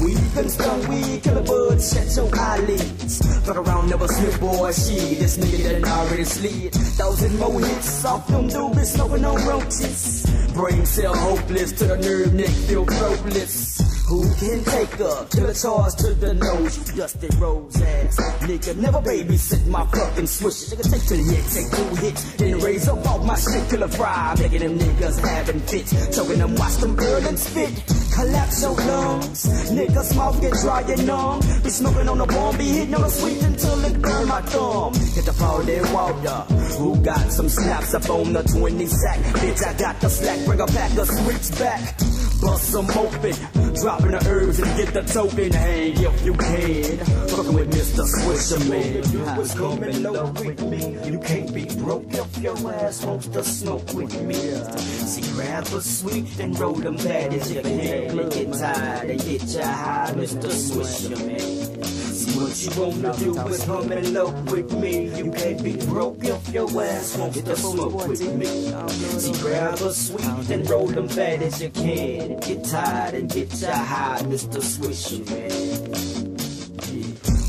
Weed 0.01 0.17
and 0.35 0.51
stun 0.51 0.79
weed, 0.89 1.23
kill 1.23 1.37
a 1.37 1.41
bud, 1.41 1.81
shut 1.81 2.15
your 2.15 2.29
eyelids. 2.35 3.45
Fuck 3.45 3.57
around, 3.57 3.89
never 3.89 4.07
slip, 4.07 4.39
boy, 4.39 4.71
shit. 4.71 5.19
This 5.19 5.37
nigga 5.37 5.81
done 5.81 5.91
already 5.91 6.25
slid. 6.25 6.73
Thousand 6.73 7.39
more 7.39 7.59
hits 7.59 8.03
off 8.03 8.27
them 8.27 8.49
doobies, 8.49 8.85
smoking 8.85 9.23
on 9.23 9.47
roaches. 9.47 10.25
Brain 10.53 10.85
cell 10.85 11.15
hopeless 11.15 11.71
to 11.73 11.85
the 11.85 11.97
nerve, 11.97 12.33
neck 12.33 12.49
feel 12.67 12.85
throatless. 12.85 13.80
Who 14.11 14.23
can 14.35 14.61
take 14.65 14.91
her 14.99 15.23
the 15.23 15.55
charge 15.55 15.95
to 16.03 16.13
the 16.19 16.33
nose? 16.33 16.75
You 16.77 16.97
dusty 16.97 17.29
rose 17.39 17.81
ass 17.81 18.17
nigga. 18.41 18.75
Never 18.75 18.99
babysit 18.99 19.65
my 19.67 19.85
fucking 19.85 20.27
swish. 20.27 20.67
Nigga, 20.67 20.83
take 20.91 21.05
to 21.07 21.15
the 21.15 21.23
neck, 21.31 21.45
take 21.47 21.71
two 21.71 21.95
hits, 22.03 22.35
then 22.35 22.59
raise 22.59 22.89
up 22.89 23.05
off 23.07 23.23
my 23.23 23.35
shit, 23.39 23.69
kill 23.69 23.83
a 23.83 23.87
fry. 23.87 24.35
Making 24.37 24.59
them 24.59 24.79
niggas 24.79 25.17
having 25.25 25.61
fits, 25.61 26.15
choking 26.15 26.39
them, 26.39 26.55
watch 26.55 26.75
them 26.75 26.93
burn 26.97 27.25
and 27.25 27.39
spit. 27.39 27.71
Collapse 28.13 28.61
your 28.61 28.75
lungs, 28.75 29.71
niggas 29.71 30.15
mouth 30.17 30.41
get 30.41 30.53
dry 30.59 30.81
and 30.81 31.07
numb. 31.07 31.39
Be 31.63 31.69
smoking 31.69 32.09
on 32.09 32.17
the 32.17 32.25
bomb, 32.25 32.57
be 32.57 32.65
hitting 32.65 32.95
on 32.95 33.01
the 33.03 33.09
sweet 33.09 33.41
until 33.41 33.85
it 33.85 34.01
burn 34.01 34.27
my 34.27 34.41
thumb. 34.41 34.91
Get 35.15 35.23
the 35.23 35.35
powder 35.39 35.87
water. 35.93 36.53
Who 36.75 36.97
got 36.97 37.31
some 37.31 37.47
snaps 37.47 37.93
up 37.93 38.09
on 38.09 38.33
the 38.33 38.43
20 38.43 38.85
sack? 38.87 39.19
Bitch, 39.39 39.65
I 39.65 39.73
got 39.79 40.01
the 40.01 40.09
slack, 40.09 40.45
bring 40.45 40.59
a 40.59 40.67
pack 40.67 40.97
of 40.97 41.07
sweets 41.07 41.57
back. 41.57 41.97
Bust 42.41 42.71
them 42.73 42.89
open, 42.97 43.35
dropping 43.75 44.11
the 44.11 44.27
herbs 44.27 44.59
and 44.59 44.77
get 44.77 44.93
the 44.93 45.01
token. 45.01 45.51
Hang 45.51 45.93
if 45.93 46.25
you 46.25 46.33
can. 46.33 46.97
Fucking 47.29 47.53
with 47.53 47.71
Mr. 47.71 48.03
Swisher 48.05 48.69
Man. 48.69 49.03
You 49.11 49.39
was 49.39 49.53
coming 49.53 50.03
low 50.03 50.31
with 50.31 50.61
me. 50.63 50.97
You 51.09 51.19
can't 51.19 51.53
be 51.53 51.65
broke 51.81 52.13
if 52.13 52.37
your 52.37 52.57
ass 52.73 53.03
wants 53.05 53.27
to 53.27 53.43
smoke 53.43 53.93
with 53.93 54.21
me. 54.23 54.35
See, 54.35 55.33
grab 55.33 55.65
a 55.67 55.81
sweet 55.81 56.39
and 56.39 56.57
roll 56.59 56.73
them 56.73 56.97
baddies. 56.97 57.53
You 57.53 57.61
can 57.61 58.29
get 58.29 58.53
tired 58.53 59.09
and 59.09 59.19
get 59.21 59.43
your 59.43 59.65
high, 59.65 60.13
Mr. 60.15 60.49
Swisher, 60.49 61.17
man. 61.25 61.83
See 62.21 62.39
what 62.39 62.55
you 62.61 62.81
wanna 62.81 63.17
do 63.17 63.47
is 63.47 63.63
come 63.65 63.91
and 63.91 64.13
love 64.13 64.51
with 64.51 64.71
me. 64.73 65.09
You 65.17 65.31
can't 65.31 65.63
be 65.63 65.75
broke 65.87 66.23
if 66.23 66.49
your 66.49 66.69
ass 66.83 67.17
get 67.33 67.45
the 67.45 67.55
smoke 67.55 68.07
with 68.07 68.35
me. 68.35 68.71
See, 69.19 69.41
grab 69.41 69.75
a 69.75 69.91
sweet 69.91 70.49
and 70.49 70.69
roll 70.69 70.87
them 70.87 71.07
fat 71.07 71.41
as 71.41 71.61
you 71.61 71.69
can. 71.69 72.39
Get 72.39 72.63
tired 72.63 73.15
and 73.15 73.29
get 73.29 73.49
your 73.61 73.71
high, 73.71 74.21
Mr. 74.23 74.59
Swisher, 74.61 75.19
man. 75.29 76.35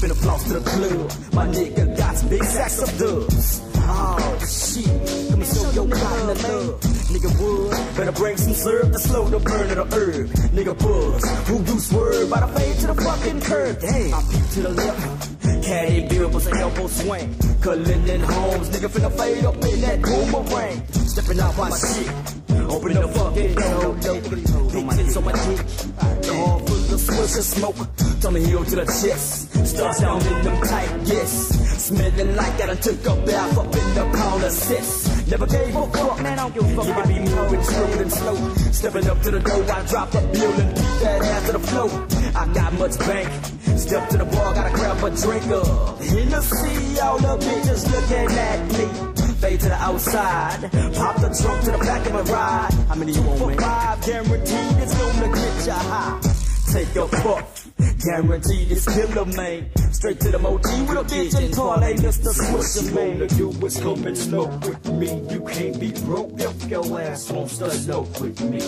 Finna 0.00 0.16
floss 0.16 0.44
to 0.44 0.58
the 0.58 0.60
club. 0.60 1.10
My 1.32 1.46
nigga 1.46 1.96
got 1.96 2.30
big 2.30 2.44
sacks 2.44 2.82
of 2.82 2.98
dubs. 2.98 3.62
Oh 3.76 4.38
shit, 4.40 5.30
let 5.30 5.38
me 5.38 5.44
show 5.44 5.70
your 5.72 5.84
of 5.84 6.42
love. 6.42 6.80
Nigga 7.12 7.30
wood, 7.40 7.96
better 7.96 8.12
bring 8.12 8.36
some 8.36 8.54
syrup 8.54 8.92
to 8.92 8.98
slow 8.98 9.28
the 9.28 9.38
burn 9.38 9.78
of 9.78 9.90
the 9.90 9.96
herb. 9.96 10.28
Nigga 10.56 10.74
buzz, 10.78 11.48
who 11.48 11.62
do 11.62 11.78
swerve 11.78 12.30
by 12.30 12.40
the 12.40 12.48
fade 12.58 12.76
to 12.80 12.86
the 12.88 12.94
fucking 12.94 13.40
curb. 13.40 13.80
Damn, 13.80 14.14
I 14.14 14.22
peep 14.30 14.48
to 14.50 14.60
the 14.62 14.68
left. 14.70 15.64
Caddy 15.64 16.08
bill 16.08 16.28
was 16.30 16.46
an 16.46 16.56
elbow 16.58 16.86
swing. 16.88 17.34
Cullinan 17.60 18.20
Holmes, 18.22 18.68
nigga 18.70 18.88
finna 18.88 19.12
fade 19.12 19.44
up 19.44 19.54
in 19.54 19.80
that 19.80 20.02
boomerang. 20.02 20.86
Stepping 20.92 21.40
out 21.40 21.56
my 21.56 21.70
shit. 21.70 22.08
Open 22.70 22.94
the 22.94 23.08
fucking 23.08 23.54
door, 23.54 23.94
bitches 23.94 25.16
on 25.16 25.24
my 25.24 25.32
dick. 25.32 25.91
The 27.32 27.38
hall 27.38 27.72
full 27.72 27.82
of 27.82 27.92
swish 27.92 27.96
and 27.96 27.96
smoke. 27.96 28.20
Tummy 28.20 28.44
heel 28.44 28.64
to 28.64 28.76
the 28.76 28.84
chest. 28.84 29.66
Stars 29.66 29.98
down 30.00 30.20
in 30.20 30.44
them 30.44 30.60
tight, 30.62 31.00
yes. 31.04 31.84
Smelling 31.86 32.36
like 32.36 32.56
that 32.58 32.70
I 32.70 32.74
took 32.74 33.06
a 33.06 33.26
bath 33.26 33.58
up 33.58 33.66
in 33.66 33.94
the 33.94 34.18
pound 34.18 34.44
of 34.44 34.52
sis. 34.52 35.30
Never 35.30 35.46
gave 35.46 35.74
a 35.74 35.86
fuck, 35.88 36.22
man. 36.22 36.38
I 36.38 36.42
don't 36.42 36.54
give 36.54 36.64
a 36.64 36.74
fuck 36.76 36.88
about 36.88 37.08
be 37.08 37.18
moving 37.18 37.62
smooth 37.62 38.00
and 38.00 38.12
slow. 38.12 38.54
Stepping 38.72 39.08
up 39.08 39.22
to 39.22 39.30
the 39.30 39.40
door, 39.40 39.62
I 39.70 39.86
drop 39.86 40.14
a 40.14 40.20
bill 40.20 40.52
and 40.60 40.74
beat 40.74 41.00
that 41.00 41.22
ass 41.22 41.46
to 41.46 41.52
the 41.52 41.58
floor. 41.58 42.08
I 42.34 42.52
got 42.52 42.72
much 42.74 42.98
bank. 42.98 43.28
Step 43.78 44.08
to 44.10 44.18
the 44.18 44.24
bar, 44.24 44.54
gotta 44.54 44.74
grab 44.74 45.04
a 45.04 45.10
drink 45.10 45.46
up. 45.46 45.98
Hennessy, 46.00 47.00
all 47.00 47.18
the 47.18 47.38
bitches 47.44 47.90
looking 47.90 48.38
at 48.38 48.60
me. 48.72 49.12
Fade 49.40 49.60
to 49.60 49.68
the 49.68 49.74
outside. 49.74 50.70
Pop 50.94 51.16
the 51.16 51.30
trunk 51.40 51.64
to 51.64 51.70
the 51.72 51.78
back 51.78 52.06
of 52.06 52.12
my 52.12 52.20
ride. 52.20 52.72
How 52.88 52.94
many 52.94 53.12
you 53.12 53.22
want, 53.22 53.46
man? 53.46 53.58
five, 53.58 54.04
guaranteed 54.04 54.76
it's 54.82 54.94
gonna 54.94 55.34
get 55.34 55.66
ya 55.66 55.74
high. 55.74 56.41
Take 56.72 56.96
a 56.96 57.06
puff. 57.06 57.68
Guaranteed 58.02 58.72
it's 58.72 58.86
killer, 58.86 59.26
man. 59.26 59.70
Straight 59.92 60.18
to 60.20 60.30
the 60.30 60.38
mochi 60.38 60.80
with 60.82 60.96
a 60.96 61.04
bitch 61.04 61.34
and 61.36 61.54
parlay, 61.54 61.94
Mr. 61.96 62.32
Swisher, 62.32 62.94
man. 62.94 63.20
All 63.20 63.36
you 63.36 63.66
is 63.66 63.78
come 63.78 64.06
and 64.06 64.16
smoke 64.16 64.58
with 64.64 64.92
me. 64.94 65.08
You 65.30 65.44
can't 65.44 65.78
be 65.78 65.92
broke 66.06 66.32
if 66.40 66.70
your 66.70 66.98
ass 66.98 67.26
to 67.26 67.46
smoke 67.46 68.20
with 68.20 68.40
me. 68.40 68.60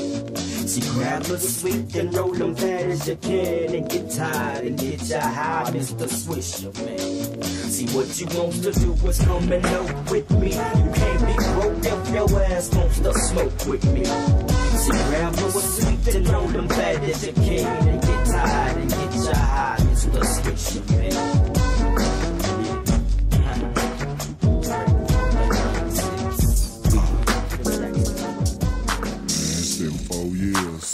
See, 0.66 0.82
grab 0.92 1.22
a 1.22 1.38
sweet 1.38 1.94
and 1.94 2.14
roll 2.14 2.34
them 2.34 2.54
fat 2.54 2.82
as 2.82 3.08
you 3.08 3.16
can 3.16 3.74
and 3.74 3.88
get 3.88 4.10
tired 4.10 4.66
and 4.66 4.78
get 4.78 5.02
ya 5.04 5.20
high, 5.20 5.70
Mr. 5.70 6.06
Swisher, 6.06 6.74
man. 6.84 7.42
See, 7.42 7.86
what 7.96 8.20
you 8.20 8.26
want 8.38 8.62
to 8.64 8.72
do 8.72 8.92
is 9.08 9.18
come 9.24 9.50
and 9.50 9.62
know 9.62 10.04
with 10.10 10.30
me. 10.32 10.48
You 10.50 10.92
can't 10.92 11.26
be 11.26 11.34
broke 11.54 11.86
if 11.86 12.14
your 12.14 12.42
ass 12.42 12.74
wants 12.74 13.00
to 13.00 13.14
smoke 13.14 13.66
with 13.66 13.84
me. 13.94 14.53
See, 14.76 14.90
grab 14.90 15.34
a 15.34 15.60
sweet 15.60 16.14
and 16.14 16.26
and 17.64 18.02
get 18.02 18.26
tired 18.26 18.76
and 18.76 18.90
get 18.90 19.14
ya 19.14 19.34
high. 19.34 19.76
Swisher, 19.94 20.90
man. 20.90 21.54
Years. 30.34 30.84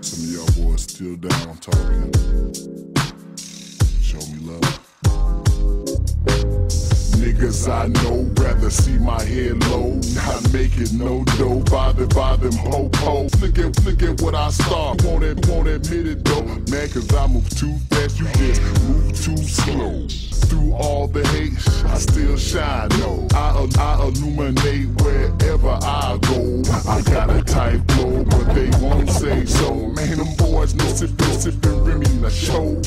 Some 0.00 0.24
of 0.24 0.30
y'all 0.32 0.50
boys 0.64 0.82
still 0.82 1.16
down 1.16 1.56
talking. 1.58 2.12
Show 4.02 4.18
me 4.32 4.38
love. 4.50 4.87
Niggas 7.18 7.68
I 7.68 7.88
know 7.88 8.30
rather 8.40 8.70
see 8.70 8.96
my 8.98 9.20
head 9.24 9.58
low, 9.70 9.98
not 10.14 10.52
making 10.52 10.96
no 10.96 11.24
dough 11.36 11.64
by 11.68 11.90
the 11.90 12.06
by 12.14 12.36
them 12.36 12.52
ho 12.52 12.88
ho. 12.94 13.26
Look 13.40 13.58
at 13.58 13.84
look 13.84 14.02
at 14.04 14.22
what 14.22 14.36
I 14.36 14.50
start. 14.50 15.02
Won't 15.02 15.24
ad- 15.24 15.44
won't 15.48 15.66
admit 15.66 16.06
it 16.06 16.24
though, 16.24 16.44
man, 16.44 16.88
cause 16.88 17.12
I 17.12 17.26
move 17.26 17.50
too 17.50 17.74
fast. 17.90 18.20
You 18.20 18.26
just 18.38 18.62
move 18.86 19.20
too 19.20 19.36
slow. 19.36 20.06
Through 20.46 20.72
all 20.74 21.08
the 21.08 21.26
hate, 21.28 21.58
I 21.90 21.98
still 21.98 22.36
shine. 22.36 22.88
No, 23.00 23.26
I 23.34 23.50
um, 23.50 23.70
I 23.76 24.00
illuminate 24.00 24.88
wherever 25.02 25.76
I 25.82 26.18
go. 26.22 26.62
I 26.88 27.02
got 27.02 27.30
a 27.30 27.42
tight 27.42 27.80
flow, 27.90 28.22
but 28.22 28.54
they 28.54 28.70
won't 28.78 29.10
say 29.10 29.44
so. 29.44 29.74
Man, 29.74 30.18
them 30.18 30.36
boys 30.36 30.74
know 30.76 30.84
sippin' 30.84 31.34
sippin' 31.34 31.84
Remy 31.84 32.06
the 32.22 32.30
show. 32.30 32.78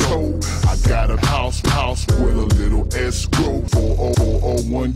I 0.67 0.77
got 0.87 1.11
a 1.11 1.17
house 1.27 1.61
house 1.67 2.07
with 2.07 2.37
a 2.37 2.47
little 2.55 2.70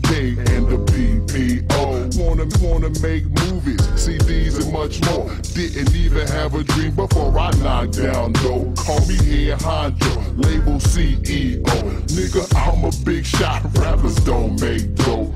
001k 0.06 0.38
and 0.56 0.66
the 0.68 0.78
PPO. 0.92 2.18
Wanna 2.18 2.46
wanna 2.60 2.90
make 3.00 3.24
movies, 3.42 3.80
CDs 3.96 4.62
and 4.62 4.72
much 4.72 5.02
more. 5.06 5.28
Didn't 5.54 5.94
even 5.94 6.26
have 6.28 6.54
a 6.54 6.62
dream 6.62 6.94
before 6.94 7.36
I 7.38 7.50
knocked 7.58 7.98
down 7.98 8.32
though. 8.34 8.72
Call 8.76 9.00
me 9.06 9.16
head 9.16 9.58
honcho, 9.60 10.44
label 10.44 10.78
CEO. 10.78 11.62
Nigga, 12.06 12.44
I'm 12.56 12.84
a 12.84 13.04
big 13.04 13.24
shot. 13.24 13.62
Rappers 13.78 14.16
don't 14.16 14.60
make 14.60 14.94
dough. 14.94 15.34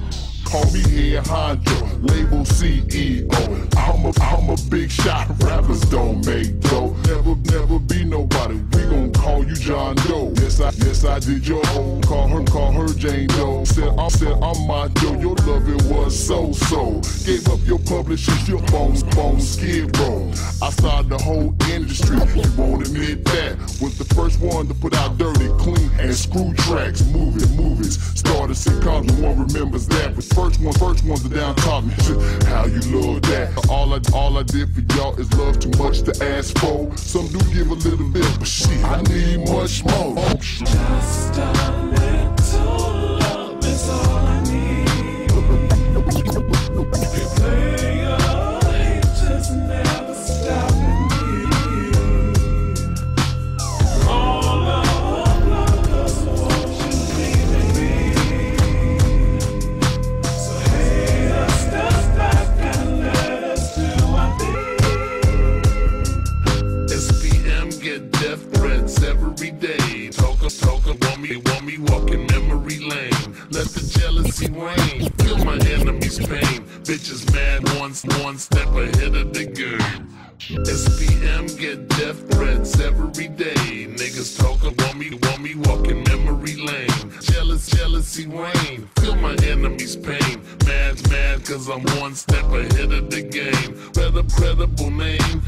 Call 0.51 0.65
me 0.73 0.81
head 0.81 1.25
honcho, 1.27 2.11
label 2.11 2.45
CEO. 2.45 3.71
I'm 3.77 4.05
a, 4.05 4.13
I'm 4.21 4.51
a 4.51 4.57
big 4.69 4.91
shot, 4.91 5.29
rappers 5.45 5.81
don't 5.83 6.27
make 6.27 6.59
dough. 6.61 6.97
Never, 7.07 7.37
never 7.53 7.79
be 7.79 8.05
nobody, 8.05 8.57
we 8.73 8.83
gon' 8.83 9.13
call 9.13 9.45
you 9.45 9.55
John 9.55 9.95
Doe. 10.09 10.33
Yes, 10.37 10.61
I, 10.61 10.73
yes, 10.79 11.05
I 11.05 11.21
did 11.21 11.47
your 11.47 11.63
own. 11.79 12.03
Call 12.03 12.27
her, 12.29 12.43
call 12.45 12.73
her 12.73 12.89
Jane 12.95 13.29
Doe. 13.29 13.65
Said 13.65 13.95
I'm, 13.97 14.11
said 14.11 14.33
I'm 14.43 14.67
my 14.67 14.89
Joe, 15.01 15.15
your 15.21 15.37
loving 15.47 15.89
was 15.89 16.19
so 16.19 16.53
so. 16.53 17.01
Gave 17.25 17.47
up 17.49 17.61
your 17.65 17.79
publishers, 17.79 18.49
your 18.49 18.63
bones, 18.69 19.05
bones, 19.05 19.49
skid 19.49 19.97
row. 19.99 20.31
I 20.63 20.71
started 20.71 21.11
the 21.11 21.19
whole 21.19 21.55
industry, 21.71 22.17
you 22.17 22.43
won't 22.57 22.87
admit 22.87 23.25
that. 23.27 23.57
Was 23.81 23.97
the 23.99 24.15
first 24.17 24.41
one 24.41 24.67
to 24.67 24.75
put 24.75 24.95
out 24.95 25.17
dirty, 25.17 25.49
clean, 25.59 25.91
and 25.99 26.15
screw 26.15 26.53
tracks, 26.55 27.05
moving 27.05 27.57
movies. 27.57 28.01
Started 28.19 28.57
sitcoms, 28.57 29.07
no 29.19 29.29
one 29.29 29.47
remembers 29.47 29.87
that. 29.89 30.15
But 30.15 30.25
first 30.41 30.61
one, 30.61 30.73
first 30.75 31.05
one's 31.05 31.23
the 31.23 31.35
down 31.35 31.55
top. 31.57 31.85
How 32.49 32.65
you 32.67 32.81
love 32.99 33.23
that? 33.23 33.67
All 33.69 33.93
I, 33.93 34.01
all 34.15 34.39
I 34.39 34.43
did 34.43 34.75
for 34.75 34.81
y'all 34.97 35.19
is 35.21 35.33
love 35.35 35.59
too 35.59 35.71
much 35.83 36.03
to 36.03 36.13
ask 36.25 36.57
for. 36.59 36.97
Some 36.97 37.27
do 37.29 37.39
give 37.53 37.71
a 37.71 37.75
little 37.75 38.09
bit, 38.09 38.27
but 38.39 38.49
shit, 38.49 38.83
I 38.85 39.03
need 39.03 39.49
much 39.49 39.85
more. 39.85 40.17
Just 40.39 41.37
a 41.37 41.87
little 41.93 42.20
want 71.21 71.31
me, 71.31 71.37
want 71.37 71.65
me 71.67 71.79
walking 71.79 72.27
memory 72.29 72.79
lane. 72.79 73.37
Let 73.51 73.67
the 73.69 73.99
jealousy 73.99 74.51
wane. 74.51 75.11
Feel 75.19 75.45
my 75.45 75.59
enemy's 75.69 76.19
pain. 76.19 76.65
Bitches 76.85 77.31
mad 77.35 77.79
once, 77.79 78.05
one 78.23 78.39
step 78.39 78.69
ahead 78.69 79.15
of 79.15 79.33
the 79.35 79.45
game. 79.45 80.09
SPM 80.41 81.59
get 81.59 81.87
death 81.89 82.27
threats 82.31 82.81
every 82.81 83.29
day. 83.29 83.87
Niggas 83.87 84.39
talking, 84.39 84.75
want 84.79 84.97
me, 84.97 85.11
want 85.23 85.43
me 85.43 85.55
walking 85.57 86.03
memory 86.05 86.57
lane. 86.57 87.13
Jealous, 87.21 87.69
jealousy 87.69 88.27
wane. 88.27 88.89
Feel 89.01 89.17
my 89.17 89.35
enemy's 89.45 89.97
pain. 89.97 90.41
Mad, 90.65 91.11
mad, 91.11 91.45
cause 91.45 91.69
I'm 91.69 91.83
one 92.01 92.15
step 92.15 92.47
ahead 92.47 92.93
of 92.93 93.11
the 93.11 93.21
game. 93.21 93.93
Better, 93.93 94.23
credible 94.35 94.91
name. 94.91 95.40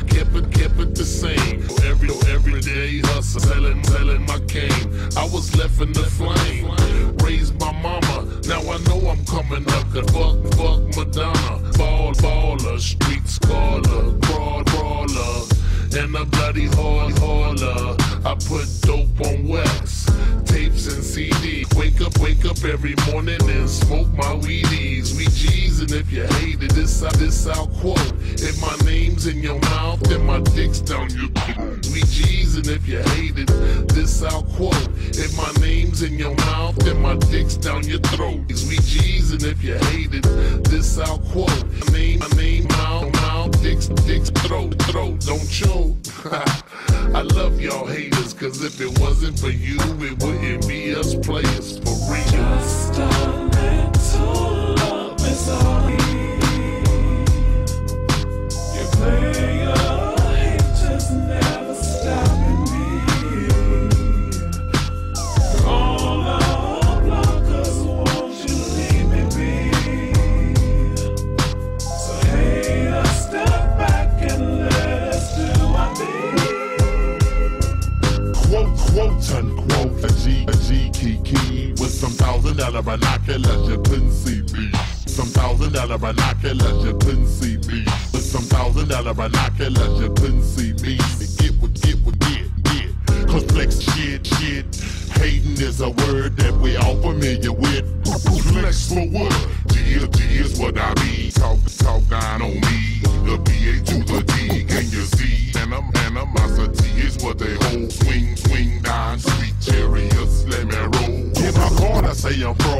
In 5.82 5.92
the 5.92 6.04
flame. 6.04 6.41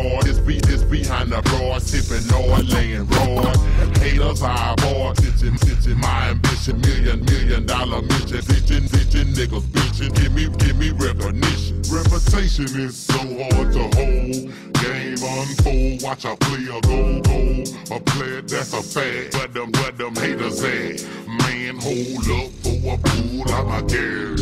Say 0.02 0.18
This 0.22 0.38
beat 0.40 0.68
is 0.68 0.84
behind 0.84 1.30
the 1.30 1.42
broad, 1.42 1.82
sipping 1.82 2.26
Lord, 2.30 2.68
laying 2.68 3.04
broad. 3.04 3.56
Haters 3.98 4.42
eye 4.42 4.74
bored, 4.78 5.16
stitching, 5.18 5.56
stitching 5.58 5.98
my 5.98 6.30
ambition. 6.30 6.80
Million, 6.80 7.24
million 7.24 7.66
dollar 7.66 8.02
mission. 8.02 8.42
Bitching, 8.42 8.88
bitching, 8.88 9.34
niggas 9.34 9.62
bitching. 9.72 10.14
Give 10.14 10.32
me, 10.32 10.48
give 10.58 10.76
me 10.76 10.90
recognition. 10.90 11.82
Reputation 11.90 12.66
is 12.80 12.96
so 12.96 13.18
hard 13.18 13.72
to 13.72 13.82
hold. 13.96 14.52
Game 14.82 15.18
unfold, 15.22 16.02
watch 16.02 16.24
a 16.24 16.36
player 16.36 16.80
go, 16.82 17.20
go. 17.20 17.96
A 17.96 18.00
player 18.00 18.42
that's 18.42 18.72
a 18.72 18.82
fad, 18.82 19.34
where 19.34 19.46
them, 19.48 19.70
where 19.72 19.92
them 19.92 20.14
haters 20.16 20.62
at? 20.64 21.06
Man, 21.26 21.76
hold 21.76 22.26
up 22.30 22.50
for 22.62 22.94
a 22.94 22.98
pool, 22.98 23.44
I'm 23.52 23.84
a 23.84 23.88
girl. 23.88 24.36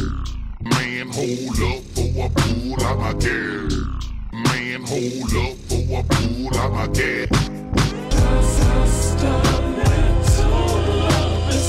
Man, 0.62 1.08
hold 1.08 1.60
up 1.60 1.82
for 1.94 2.26
a 2.26 2.30
pool, 2.30 2.86
I'm 2.86 3.16
a 3.16 3.20
girl. 3.20 3.99
Hold 4.60 5.32
up 5.36 5.56
for 5.68 5.88
a 5.88 6.04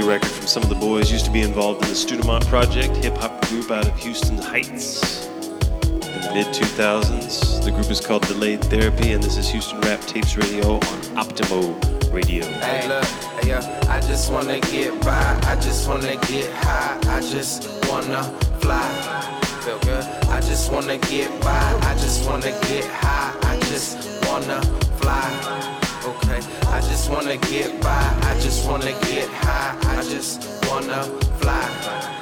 New 0.00 0.08
record 0.08 0.28
from 0.28 0.46
some 0.48 0.62
of 0.64 0.68
the 0.68 0.74
boys 0.74 1.12
used 1.12 1.24
to 1.24 1.30
be 1.30 1.40
involved 1.40 1.80
in 1.84 1.88
the 1.88 1.94
Studemont 1.94 2.44
Project, 2.48 2.96
hip 2.96 3.16
hop 3.16 3.46
group 3.46 3.70
out 3.70 3.86
of 3.86 3.96
Houston 4.00 4.36
Heights 4.38 5.26
in 5.26 6.00
the 6.00 6.30
mid 6.34 6.46
2000s. 6.48 7.64
The 7.64 7.70
group 7.70 7.88
is 7.88 8.00
called 8.00 8.26
Delayed 8.26 8.64
Therapy, 8.64 9.12
and 9.12 9.22
this 9.22 9.36
is 9.36 9.48
Houston 9.50 9.80
Rap 9.82 10.00
Tapes 10.00 10.36
Radio 10.36 10.74
on 10.74 10.98
Optimo 11.22 12.12
Radio. 12.12 12.44
Hey, 12.44 12.88
look, 12.88 13.04
hey, 13.04 13.50
yeah, 13.50 13.86
I 13.88 14.00
just 14.00 14.32
wanna 14.32 14.58
get 14.58 15.00
by. 15.02 15.40
I 15.44 15.54
just 15.60 15.86
wanna 15.86 16.16
get 16.26 16.50
high. 16.54 16.98
I 17.16 17.20
just 17.20 17.68
wanna 17.88 18.24
fly. 18.58 19.40
Feel 19.62 19.78
good. 19.78 20.02
I 20.28 20.40
just 20.40 20.72
wanna 20.72 20.98
get 20.98 21.30
by. 21.40 21.78
I 21.82 21.94
just 21.94 22.28
wanna 22.28 22.50
get 22.66 22.84
high. 22.86 23.32
I 23.42 23.60
just 23.70 24.26
wanna 24.26 24.60
fly. 24.98 25.83
Okay, 26.06 26.40
I 26.68 26.80
just 26.82 27.10
wanna 27.10 27.38
get 27.38 27.80
by. 27.80 28.18
I 28.24 28.38
just 28.38 28.68
wanna 28.68 28.92
get 29.08 29.26
high. 29.30 29.74
I 29.98 30.02
just 30.02 30.68
wanna 30.68 31.04
fly. 31.40 32.20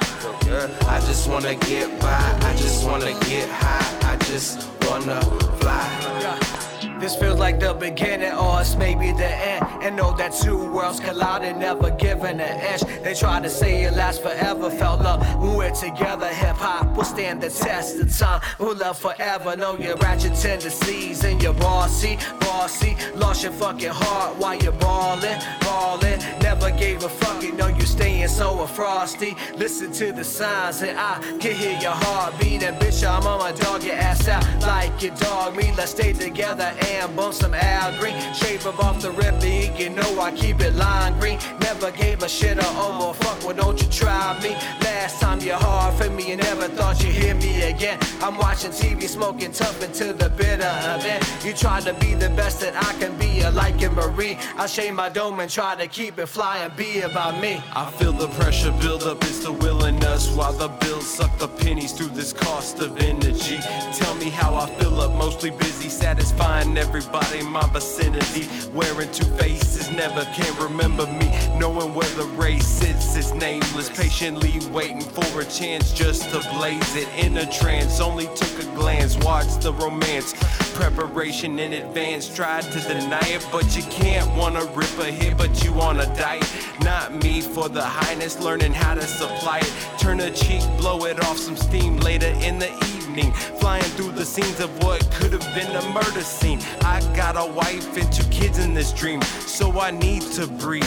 I 0.87 0.99
just 1.01 1.27
wanna 1.27 1.55
get 1.55 1.99
by. 1.99 2.39
I 2.43 2.55
just 2.55 2.85
wanna 2.85 3.11
get 3.27 3.49
high. 3.49 4.13
I 4.13 4.15
just 4.17 4.69
wanna 4.87 5.19
fly. 5.59 6.62
This 7.03 7.17
feels 7.17 7.37
like 7.37 7.59
the 7.59 7.73
beginning, 7.73 8.31
or 8.31 8.61
it's 8.61 8.77
maybe 8.77 9.11
the 9.11 9.27
end. 9.27 9.65
And 9.81 9.97
know 9.97 10.15
that 10.15 10.31
two 10.31 10.71
worlds 10.71 11.01
collided, 11.01 11.57
never 11.57 11.91
given 11.91 12.39
an 12.39 12.61
inch. 12.61 12.81
They 13.03 13.13
try 13.13 13.41
to 13.41 13.49
say 13.49 13.83
it 13.83 13.93
lasts 13.93 14.21
forever. 14.21 14.69
Felt 14.69 15.01
love 15.01 15.19
when 15.35 15.57
we're 15.57 15.75
together. 15.75 16.27
Hip 16.27 16.55
hop 16.55 16.95
will 16.95 17.03
stand 17.03 17.41
the 17.41 17.49
test 17.49 17.99
of 17.99 18.17
time. 18.17 18.39
We'll 18.57 18.77
love 18.77 18.97
forever. 18.97 19.57
Know 19.57 19.77
your 19.77 19.97
ratchet 19.97 20.35
tendencies 20.35 21.25
and 21.25 21.43
your 21.43 21.51
bossy, 21.51 22.17
bossy. 22.39 22.95
Lost 23.15 23.43
your 23.43 23.51
fucking 23.51 23.91
heart 23.91 24.37
while 24.37 24.55
you're 24.55 24.71
ballin', 24.71 25.41
ballin'. 25.73 26.19
Never 26.39 26.69
gave 26.71 27.03
a 27.03 27.09
fuck. 27.09 27.41
You 27.43 27.53
know 27.53 27.67
you 27.67 27.85
staying 27.85 28.27
so 28.27 28.65
frosty. 28.67 29.35
Listen 29.55 29.91
to 29.99 30.11
the 30.11 30.23
signs, 30.23 30.81
and 30.81 30.97
I 30.97 31.13
can 31.41 31.53
hear 31.61 31.77
your 31.85 31.97
heartbeat. 32.03 32.63
And 32.63 32.75
bitch, 32.81 32.99
I'm 33.07 33.25
on 33.27 33.39
my 33.39 33.51
dog 33.63 33.83
your 33.83 33.95
ass 33.95 34.27
out 34.27 34.43
like 34.61 34.95
your 35.03 35.15
dog 35.15 35.55
me. 35.57 35.65
Let's 35.77 35.91
stay 35.91 36.13
together 36.13 36.69
and 36.91 37.15
bump 37.15 37.33
some 37.33 37.53
Al 37.53 37.89
Green. 37.99 38.15
Shave 38.33 38.65
up 38.67 38.79
off 38.85 39.01
the 39.01 39.11
rip, 39.11 39.33
you 39.79 39.89
know 39.89 40.19
I 40.19 40.31
keep 40.31 40.61
it 40.61 40.73
lime 40.75 41.19
green. 41.19 41.39
Never 41.59 41.91
gave 41.91 42.23
a 42.23 42.29
shit 42.29 42.57
or 42.57 42.73
over. 42.85 43.13
Fuck, 43.21 43.43
well, 43.43 43.55
don't 43.55 43.81
you 43.81 43.89
try 43.89 44.39
me. 44.41 44.51
Last 44.87 45.19
time 45.19 45.39
you 45.41 45.53
hard 45.53 45.93
for 45.95 46.09
me, 46.09 46.29
you 46.29 46.37
never 46.37 46.67
thought 46.67 47.03
you'd 47.03 47.15
hear 47.21 47.35
me 47.35 47.63
again. 47.63 47.97
I'm 48.21 48.37
watching 48.37 48.71
TV, 48.71 49.07
smoking 49.07 49.51
tough 49.51 49.81
until 49.83 50.13
the 50.13 50.29
bitter 50.29 50.73
event. 50.95 51.21
You 51.43 51.53
try 51.53 51.81
to 51.81 51.93
be 51.95 52.13
the 52.13 52.29
best 52.29 52.61
that 52.61 52.75
I 52.75 52.91
can 52.99 53.17
be, 53.17 53.27
you 53.41 53.49
like 53.49 53.81
a 53.81 53.89
Marie. 53.89 54.37
I 54.57 54.65
shave 54.67 54.93
my 54.93 55.09
dome 55.09 55.39
and 55.39 55.49
try 55.49 55.62
to 55.63 55.87
keep 55.87 56.19
it 56.19 56.25
fly 56.25 56.57
and 56.57 56.75
be 56.75 57.01
about 57.01 57.39
me. 57.41 57.59
I 57.73 57.89
feel 57.91 58.11
the 58.11 58.27
pressure 58.39 58.71
build 58.81 59.03
up, 59.03 59.23
it's 59.23 59.39
the 59.39 59.51
willingness 59.51 60.35
while 60.35 60.51
the 60.51 60.67
bills 60.67 61.07
suck 61.07 61.35
the 61.39 61.47
pennies 61.47 61.93
through 61.93 62.09
this 62.09 62.33
cost 62.33 62.79
of 62.79 62.97
energy. 62.99 63.57
Tell 63.93 64.13
me 64.15 64.29
how 64.29 64.53
I 64.55 64.69
fill 64.77 64.99
up, 64.99 65.13
mostly 65.13 65.51
busy 65.51 65.87
satisfying 65.87 66.77
everybody 66.77 67.39
in 67.39 67.49
my 67.49 67.65
vicinity. 67.69 68.47
Wearing 68.73 69.11
two 69.13 69.25
faces, 69.37 69.89
never 69.91 70.25
can 70.35 70.53
remember 70.61 71.07
me. 71.07 71.31
Knowing 71.57 71.93
where 71.95 72.09
the 72.17 72.25
race 72.35 72.67
sits 72.67 73.15
is 73.15 73.33
nameless. 73.33 73.89
Patiently 73.89 74.59
waiting 74.71 75.01
for 75.01 75.41
a 75.41 75.45
chance 75.45 75.93
just 75.93 76.29
to 76.31 76.39
blaze 76.53 76.95
it 76.95 77.07
in 77.17 77.37
a 77.37 77.49
trance. 77.49 78.01
Only 78.01 78.25
took 78.35 78.59
a 78.59 78.65
glance, 78.75 79.17
watched 79.17 79.61
the 79.61 79.73
romance. 79.73 80.33
Preparation 80.73 81.57
in 81.59 81.73
advance, 81.73 82.33
tried 82.35 82.63
to 82.63 82.79
deny 82.81 83.27
it, 83.27 83.47
but 83.51 83.75
you 83.77 83.83
can't 83.83 84.29
wanna 84.35 84.65
rip 84.75 84.99
a 84.99 85.05
hit, 85.05 85.37
but 85.37 85.52
you 85.61 85.73
on 85.81 85.99
a 85.99 86.05
diet. 86.15 86.47
Not 86.81 87.21
me 87.23 87.41
for 87.41 87.67
the 87.67 87.83
highness, 87.83 88.39
learning 88.39 88.73
how 88.73 88.93
to 88.95 89.01
supply 89.01 89.59
it. 89.59 89.99
Turn 89.99 90.19
a 90.21 90.31
cheek, 90.31 90.61
blow 90.77 91.05
it 91.05 91.21
off 91.25 91.37
some 91.37 91.57
steam 91.57 91.97
later 91.97 92.33
in 92.41 92.59
the 92.59 92.71
evening. 92.95 93.33
Flying 93.59 93.83
through 93.95 94.13
the 94.13 94.25
scenes 94.25 94.59
of 94.59 94.71
what 94.83 94.99
could 95.11 95.33
have 95.33 95.47
been 95.53 95.75
a 95.75 95.93
murder 95.93 96.21
scene. 96.21 96.59
I 96.81 97.01
got 97.15 97.35
a 97.37 97.51
wife 97.51 97.97
and 97.97 98.11
two 98.11 98.27
kids 98.29 98.57
in 98.57 98.73
this 98.73 98.93
dream, 98.93 99.21
so 99.21 99.79
I 99.79 99.91
need 99.91 100.21
to 100.33 100.47
breathe. 100.47 100.83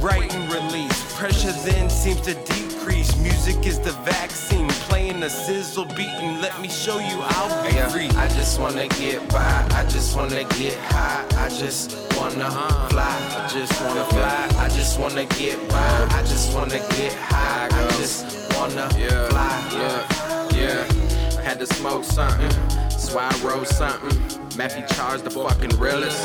write 0.00 0.34
and 0.34 0.52
release. 0.52 1.16
Pressure 1.16 1.52
then 1.64 1.88
seems 1.88 2.20
to 2.22 2.34
decrease. 2.34 3.16
Music 3.18 3.66
is 3.66 3.78
the 3.78 3.92
vaccine. 4.04 4.71
Playing 4.92 5.22
a 5.22 5.30
sizzle 5.30 5.86
beat 5.96 6.14
and 6.20 6.42
let 6.42 6.60
me 6.60 6.68
show 6.68 6.98
you 6.98 7.16
I'll 7.22 7.48
be 7.66 7.74
Yeah, 7.74 7.88
free. 7.88 8.10
I 8.10 8.28
just 8.28 8.60
wanna 8.60 8.88
get 8.88 9.26
by, 9.30 9.66
I 9.70 9.86
just 9.88 10.14
wanna 10.14 10.44
get 10.60 10.76
high, 10.92 11.24
I 11.44 11.48
just 11.48 11.96
wanna 12.18 12.50
fly, 12.90 13.16
I 13.40 13.48
just 13.50 13.80
wanna 13.80 14.04
fly, 14.04 14.48
I 14.58 14.68
just 14.68 14.98
wanna 15.00 15.24
get 15.24 15.56
by, 15.70 16.08
I 16.10 16.22
just 16.24 16.52
wanna 16.54 16.78
get 16.96 17.14
high, 17.14 17.68
I 17.72 17.88
just 17.96 18.26
wanna 18.54 18.86
Yeah, 18.98 19.28
fly. 19.30 19.62
yeah, 19.80 20.56
yeah. 20.60 21.21
Had 21.42 21.58
to 21.58 21.66
smoke 21.66 22.04
something, 22.04 22.50
so 22.90 23.18
I 23.18 23.30
wrote 23.42 23.66
something. 23.66 24.16
Matthew 24.56 24.86
Charles, 24.94 25.22
the 25.22 25.30
fucking 25.30 25.78
realest. 25.78 26.18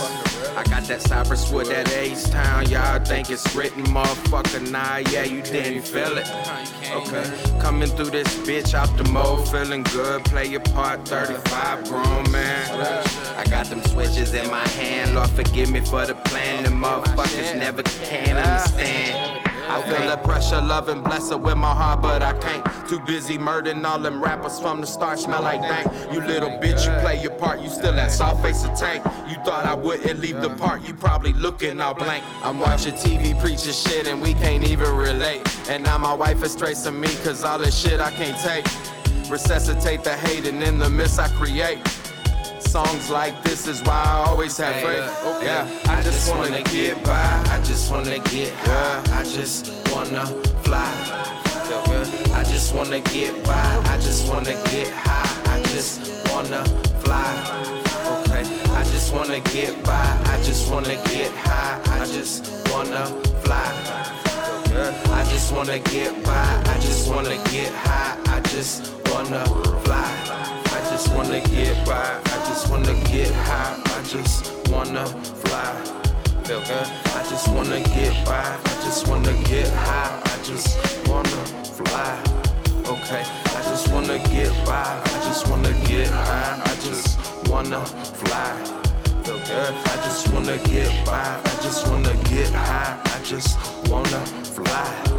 I 0.55 0.63
got 0.63 0.83
that 0.83 1.01
Cypress 1.01 1.51
wood, 1.51 1.67
that 1.67 1.91
Ace 1.93 2.29
Town. 2.29 2.69
Y'all 2.69 3.03
think 3.03 3.29
it's 3.29 3.55
written, 3.55 3.83
motherfucker. 3.85 4.69
Nah, 4.71 4.97
yeah, 5.11 5.23
you 5.23 5.41
didn't 5.41 5.83
feel 5.83 6.17
it. 6.17 6.27
Okay, 6.91 7.59
coming 7.59 7.89
through 7.89 8.11
this 8.11 8.27
bitch 8.39 8.73
out 8.73 8.95
the 8.97 9.03
mode, 9.11 9.47
feeling 9.49 9.83
good. 9.83 10.23
Play 10.25 10.45
your 10.45 10.61
part, 10.61 11.07
35, 11.07 11.89
grown 11.89 12.31
man. 12.31 12.69
I 13.37 13.43
got 13.45 13.67
them 13.67 13.83
switches 13.85 14.33
in 14.33 14.49
my 14.49 14.67
hand. 14.69 15.15
Lord, 15.15 15.29
forgive 15.29 15.71
me 15.71 15.81
for 15.81 16.05
the 16.05 16.15
plan. 16.15 16.63
The 16.63 16.69
motherfuckers 16.69 17.57
never 17.57 17.83
can 17.83 18.37
understand. 18.37 19.46
I 19.69 19.81
feel 19.81 20.09
the 20.09 20.17
pressure, 20.17 20.61
love 20.61 20.87
and 20.87 21.03
bless 21.03 21.29
her 21.29 21.37
with 21.37 21.57
my 21.57 21.73
heart, 21.73 22.01
but 22.01 22.23
I 22.23 22.33
can't. 22.39 22.65
Too 22.87 22.99
busy 23.01 23.37
murdering 23.37 23.83
all 23.85 23.99
them 23.99 24.23
rappers 24.23 24.59
from 24.59 24.79
the 24.79 24.87
start, 24.87 25.19
smell 25.19 25.41
like 25.41 25.61
dank. 25.61 25.87
You 26.13 26.21
little 26.21 26.49
bitch, 26.49 26.85
you 26.85 27.01
play 27.01 27.21
your 27.21 27.31
part, 27.31 27.59
you 27.59 27.69
still 27.69 27.93
that 27.93 28.11
soft 28.11 28.41
face 28.41 28.63
of 28.63 28.77
tank. 28.77 29.03
You 29.27 29.35
thought 29.43 29.65
I 29.65 29.73
wouldn't 29.73 30.19
leave 30.19 30.41
the 30.41 30.51
park, 30.51 30.87
you 30.87 30.93
probably 30.93 31.33
looking 31.33 31.81
all 31.81 31.93
blank. 31.93 32.23
I'm 32.43 32.59
watching 32.59 32.93
TV 32.93 33.39
preaching 33.41 33.73
shit 33.73 34.07
and 34.07 34.21
we 34.21 34.33
can't 34.35 34.63
even 34.63 34.95
relate. 34.95 35.41
And 35.69 35.83
now 35.83 35.97
my 35.97 36.13
wife 36.13 36.43
is 36.43 36.55
tracing 36.55 36.99
me, 36.99 37.09
cause 37.23 37.43
all 37.43 37.59
this 37.59 37.77
shit 37.77 37.99
I 37.99 38.11
can't 38.11 38.39
take. 38.39 38.65
Resuscitate 39.29 40.05
the 40.05 40.15
hate 40.15 40.47
and 40.47 40.63
in 40.63 40.79
the 40.79 40.89
mist 40.89 41.19
I 41.19 41.27
create. 41.29 41.79
Songs 42.59 43.09
like 43.09 43.43
this 43.43 43.67
is 43.67 43.81
why 43.83 44.03
I 44.05 44.25
always 44.27 44.57
have 44.57 44.75
faith. 44.75 45.43
Yeah, 45.43 45.67
I 45.87 46.01
just 46.01 46.29
wanna 46.33 46.61
get 46.63 47.03
by, 47.03 47.43
I 47.49 47.61
just 47.63 47.91
wanna 47.91 48.19
get 48.19 48.53
high, 48.53 49.19
I 49.19 49.23
just 49.23 49.71
wanna 49.91 50.25
fly. 50.63 50.91
I 52.33 52.43
just 52.43 52.73
wanna 52.73 52.99
get 52.99 53.43
by, 53.43 53.53
I 53.53 53.97
just 53.97 54.29
wanna 54.29 54.53
get 54.71 54.91
high, 54.91 55.53
I 55.53 55.61
just 55.63 56.31
wanna 56.31 56.63
fly. 57.03 57.33
Okay, 58.21 58.43
I 58.71 58.83
just 58.83 59.13
wanna 59.13 59.39
get 59.39 59.83
by, 59.83 60.21
I 60.25 60.37
just 60.43 60.69
wanna 60.71 60.95
get 61.05 61.31
high, 61.33 61.79
I 62.01 62.05
just 62.05 62.69
wanna 62.71 63.05
fly. 63.43 63.71
I 65.13 65.23
just 65.29 65.51
wanna 65.51 65.79
get 65.79 66.23
by, 66.23 66.63
I 66.65 66.77
just 66.79 67.09
wanna 67.09 67.37
get 67.51 67.73
high, 67.73 68.17
I 68.27 68.41
just 68.41 68.93
wanna 69.11 69.45
fly. 69.83 70.66
I 70.97 70.99
just 70.99 71.13
wanna 71.13 71.41
get 71.41 71.85
by, 71.85 72.19
I 72.25 72.37
just 72.49 72.71
wanna 72.71 72.93
get 73.11 73.31
high, 73.31 73.79
I 73.85 74.01
just 74.01 74.67
wanna 74.71 75.05
fly. 75.05 75.75
Feel 76.43 76.59
good? 76.61 76.87
I 77.13 77.23
just 77.29 77.47
wanna 77.49 77.81
get 77.81 78.25
by, 78.25 78.41
I 78.41 78.73
just 78.83 79.07
wanna 79.07 79.31
get 79.43 79.69
high, 79.69 80.19
I 80.25 80.43
just 80.43 80.79
wanna 81.07 81.29
fly. 81.77 82.19
Okay, 82.87 83.23
I 83.23 83.61
just 83.69 83.89
wanna 83.89 84.17
get 84.29 84.49
by, 84.65 84.99
I 85.05 85.19
just 85.23 85.47
wanna 85.47 85.71
get 85.85 86.07
high, 86.07 86.61
I 86.65 86.75
just 86.81 87.19
wanna 87.47 87.85
fly. 87.85 88.55
Feel 89.23 89.37
good? 89.37 89.73
I 89.93 89.95
just 89.97 90.27
wanna 90.33 90.57
get 90.65 91.05
by, 91.05 91.39
I 91.45 91.59
just 91.61 91.87
wanna 91.89 92.15
get 92.23 92.51
high, 92.51 92.97
I 93.05 93.23
just 93.23 93.55
wanna 93.87 94.25
fly. 94.43 95.17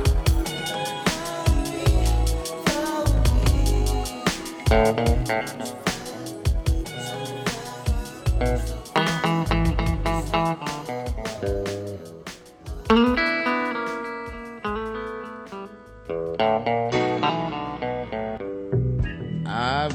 I've 4.70 4.76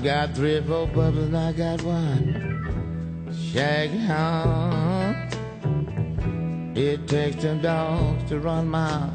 got 0.01 0.33
three 0.33 0.55
or 0.57 0.63
four 0.63 0.87
bubbles 0.87 1.27
and 1.27 1.37
I 1.37 1.51
got 1.51 1.83
one. 1.83 3.29
Shaggy 3.51 3.97
hound. 3.99 5.35
It 6.75 7.07
takes 7.07 7.43
them 7.43 7.61
dogs 7.61 8.27
to 8.29 8.39
run 8.39 8.69
my 8.69 9.11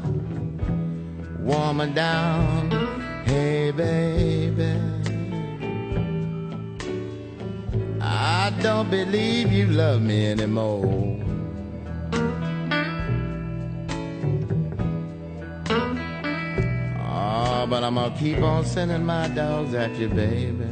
woman 1.41 1.93
down. 1.93 2.71
Hey, 3.25 3.71
baby. 3.71 4.88
I 8.11 8.51
don't 8.63 8.89
believe 8.89 9.51
you 9.51 9.67
love 9.67 10.01
me 10.01 10.31
anymore. 10.31 10.83
Oh, 17.03 17.67
but 17.69 17.83
I'm 17.83 17.93
gonna 17.93 18.15
keep 18.17 18.41
on 18.41 18.65
sending 18.65 19.05
my 19.05 19.27
dogs 19.27 19.75
at 19.75 19.95
you, 19.95 20.09
baby. 20.09 20.65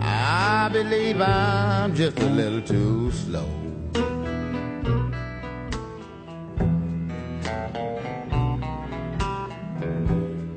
I 0.00 0.70
believe 0.72 1.20
I'm 1.20 1.94
just 1.94 2.18
a 2.18 2.30
little 2.30 2.62
too 2.62 3.12
slow. 3.12 3.48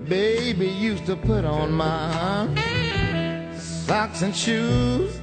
Baby 0.08 0.68
used 0.68 1.06
to 1.08 1.18
put 1.18 1.44
on 1.44 1.74
my 1.74 2.48
socks 3.92 4.22
and 4.22 4.34
shoes, 4.34 5.20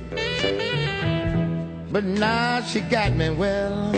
but 1.91 2.05
now 2.05 2.61
she 2.61 2.81
got 2.83 3.15
me 3.15 3.31
well, 3.31 3.91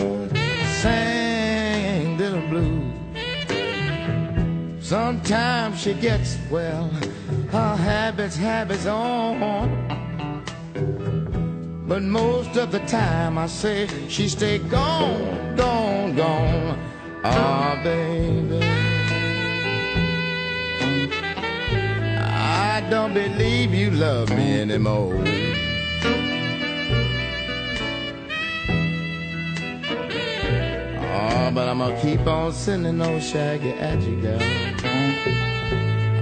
sang 0.81 2.17
little 2.17 2.39
blues. 2.47 2.95
Sometimes 4.79 5.77
she 5.81 5.93
gets 5.93 6.37
well, 6.49 6.89
her 7.51 7.75
habits, 7.75 8.37
habits 8.37 8.85
on. 8.85 9.67
But 11.85 12.03
most 12.03 12.55
of 12.55 12.71
the 12.71 12.79
time 13.01 13.37
I 13.37 13.47
say 13.47 13.89
she 14.07 14.29
stay 14.29 14.59
gone, 14.59 15.57
gone, 15.57 16.15
gone. 16.15 16.79
Ah, 17.25 17.77
baby. 17.83 18.70
Don't 22.91 23.13
believe 23.13 23.73
you 23.73 23.89
love 23.89 24.29
me 24.31 24.59
anymore. 24.59 25.15
Oh, 30.99 31.51
but 31.55 31.69
I'm 31.69 31.77
gonna 31.77 32.01
keep 32.01 32.27
on 32.27 32.51
sending 32.51 32.97
those 32.97 33.25
shaggy 33.25 33.71
at 33.71 34.01
you, 34.01 34.19
girl. 34.19 34.41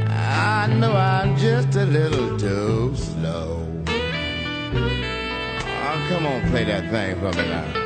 I 0.10 0.68
know 0.68 0.94
I'm 0.94 1.36
just 1.38 1.76
a 1.76 1.86
little 1.86 2.38
too 2.38 2.96
slow. 2.96 3.66
Oh, 5.88 6.06
come 6.08 6.28
on, 6.28 6.50
play 6.52 6.66
that 6.66 6.92
thing 6.92 7.16
for 7.20 7.36
me 7.36 7.50
now. 7.50 7.79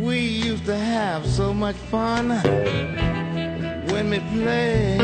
We 0.00 0.18
used 0.18 0.64
to 0.66 0.76
have 0.76 1.26
so 1.26 1.52
much 1.52 1.76
fun 1.76 2.30
when 3.90 4.10
we 4.10 4.18
played. 4.32 4.98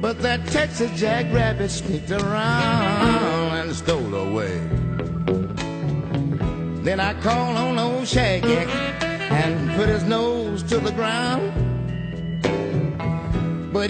But 0.00 0.20
that 0.20 0.46
Texas 0.48 0.90
jackrabbit 1.00 1.70
sneaked 1.70 2.10
around 2.10 2.93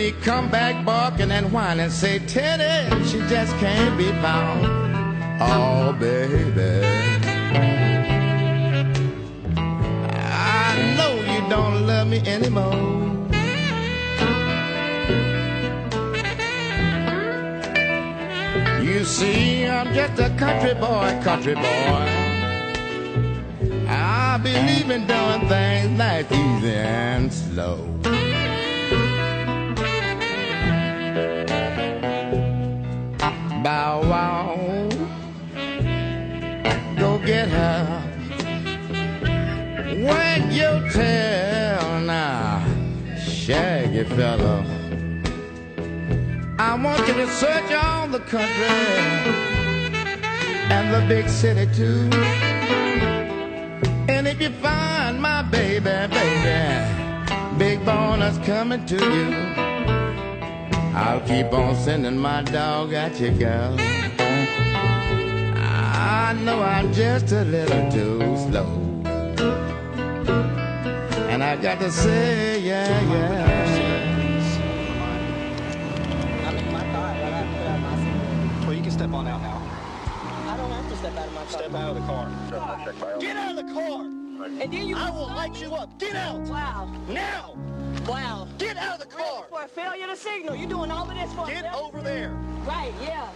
He 0.05 0.13
come 0.13 0.51
back 0.51 0.85
barking 0.85 1.31
and 1.31 1.51
whining 1.51 1.89
say, 1.89 2.19
Teddy, 2.19 3.03
she 3.07 3.21
just 3.21 3.57
can't 3.57 3.97
be 3.97 4.09
found. 4.21 4.67
Oh, 5.41 5.97
baby. 5.99 6.85
I 9.57 10.95
know 10.99 11.15
you 11.33 11.49
don't 11.49 11.87
love 11.87 12.09
me 12.09 12.19
anymore. 12.27 12.75
You 18.85 19.05
see, 19.07 19.65
I'm 19.65 19.95
just 19.95 20.21
a 20.21 20.29
country 20.37 20.75
boy, 20.75 21.19
country 21.25 21.55
boy. 21.55 22.07
I 23.89 24.39
believe 24.43 24.91
in 24.91 25.07
doing 25.07 25.49
things 25.49 25.97
nice, 25.97 26.31
easy, 26.31 26.75
and 26.75 27.33
slow. 27.33 27.94
Wow, 34.09 34.89
go 36.97 37.19
get 37.25 37.49
her. 37.49 38.03
Wag 40.07 40.53
your 40.53 40.81
tail 40.91 42.01
now, 42.01 42.65
shaggy 43.17 44.05
fellow. 44.05 44.65
I 46.59 46.75
want 46.75 47.07
you 47.09 47.15
to 47.15 47.27
search 47.29 47.73
all 47.73 48.09
the 48.09 48.21
country 48.21 48.67
and 50.71 50.95
the 50.95 51.07
big 51.09 51.29
city 51.29 51.67
too. 51.75 52.09
And 54.09 54.27
if 54.29 54.41
you 54.41 54.51
find 54.63 55.21
my 55.21 55.43
baby, 55.43 55.85
baby, 55.85 57.59
big 57.59 57.85
bonus 57.85 58.39
coming 58.47 58.85
to 58.87 58.97
you. 58.97 59.64
I'll 60.97 61.21
keep 61.23 61.53
on 61.53 61.75
sending 61.75 62.17
my 62.17 62.43
dog 62.43 62.93
at 62.93 63.19
you, 63.19 63.33
girl. 63.33 63.77
I 65.57 66.37
know 66.45 66.63
I'm 66.63 66.93
just 66.93 67.33
a 67.33 67.43
little 67.45 67.91
too 67.91 68.21
slow. 68.47 68.67
And 71.29 71.43
I 71.43 71.57
got 71.57 71.81
to 71.81 71.91
say, 71.91 72.61
yeah, 72.61 73.01
yeah. 73.13 73.65
Well, 78.61 78.73
you 78.73 78.83
can 78.83 78.93
step 78.93 79.13
on 79.13 79.27
out 79.27 79.43
now. 79.43 79.61
I 80.47 80.57
don't 80.57 80.71
have 80.71 80.89
to 80.89 80.97
step 80.97 81.17
out 81.17 81.27
of 81.27 81.35
my 81.35 81.41
car. 81.41 81.49
Step 81.49 81.75
out 81.75 81.89
of 81.89 81.97
the 81.97 82.03
car. 82.03 83.19
Get 83.19 83.37
out 83.37 83.51
of 83.51 83.57
the 83.57 83.73
car! 83.75 84.24
And 84.43 84.61
then 84.61 84.73
you. 84.73 84.97
I 84.97 85.11
will 85.11 85.27
light 85.27 85.61
you 85.61 85.75
up. 85.75 85.99
Get 85.99 86.15
out! 86.17 86.41
Wow. 86.43 86.93
Now! 87.09 87.57
Wow. 88.07 88.49
Get 88.59 88.77
out 88.77 89.01
of 89.01 89.09
the 89.09 89.15
car! 89.15 89.45
For 89.49 89.63
a 89.63 89.69
failure 89.69 90.07
to 90.07 90.17
signal. 90.17 90.57
You're 90.57 90.69
doing 90.69 90.91
all 90.91 91.09
of 91.09 91.15
this 91.15 91.33
for 91.35 91.47
Get 91.47 91.73
over 91.73 92.01
there. 92.01 92.31
Right, 92.67 92.93
yeah. 93.03 93.31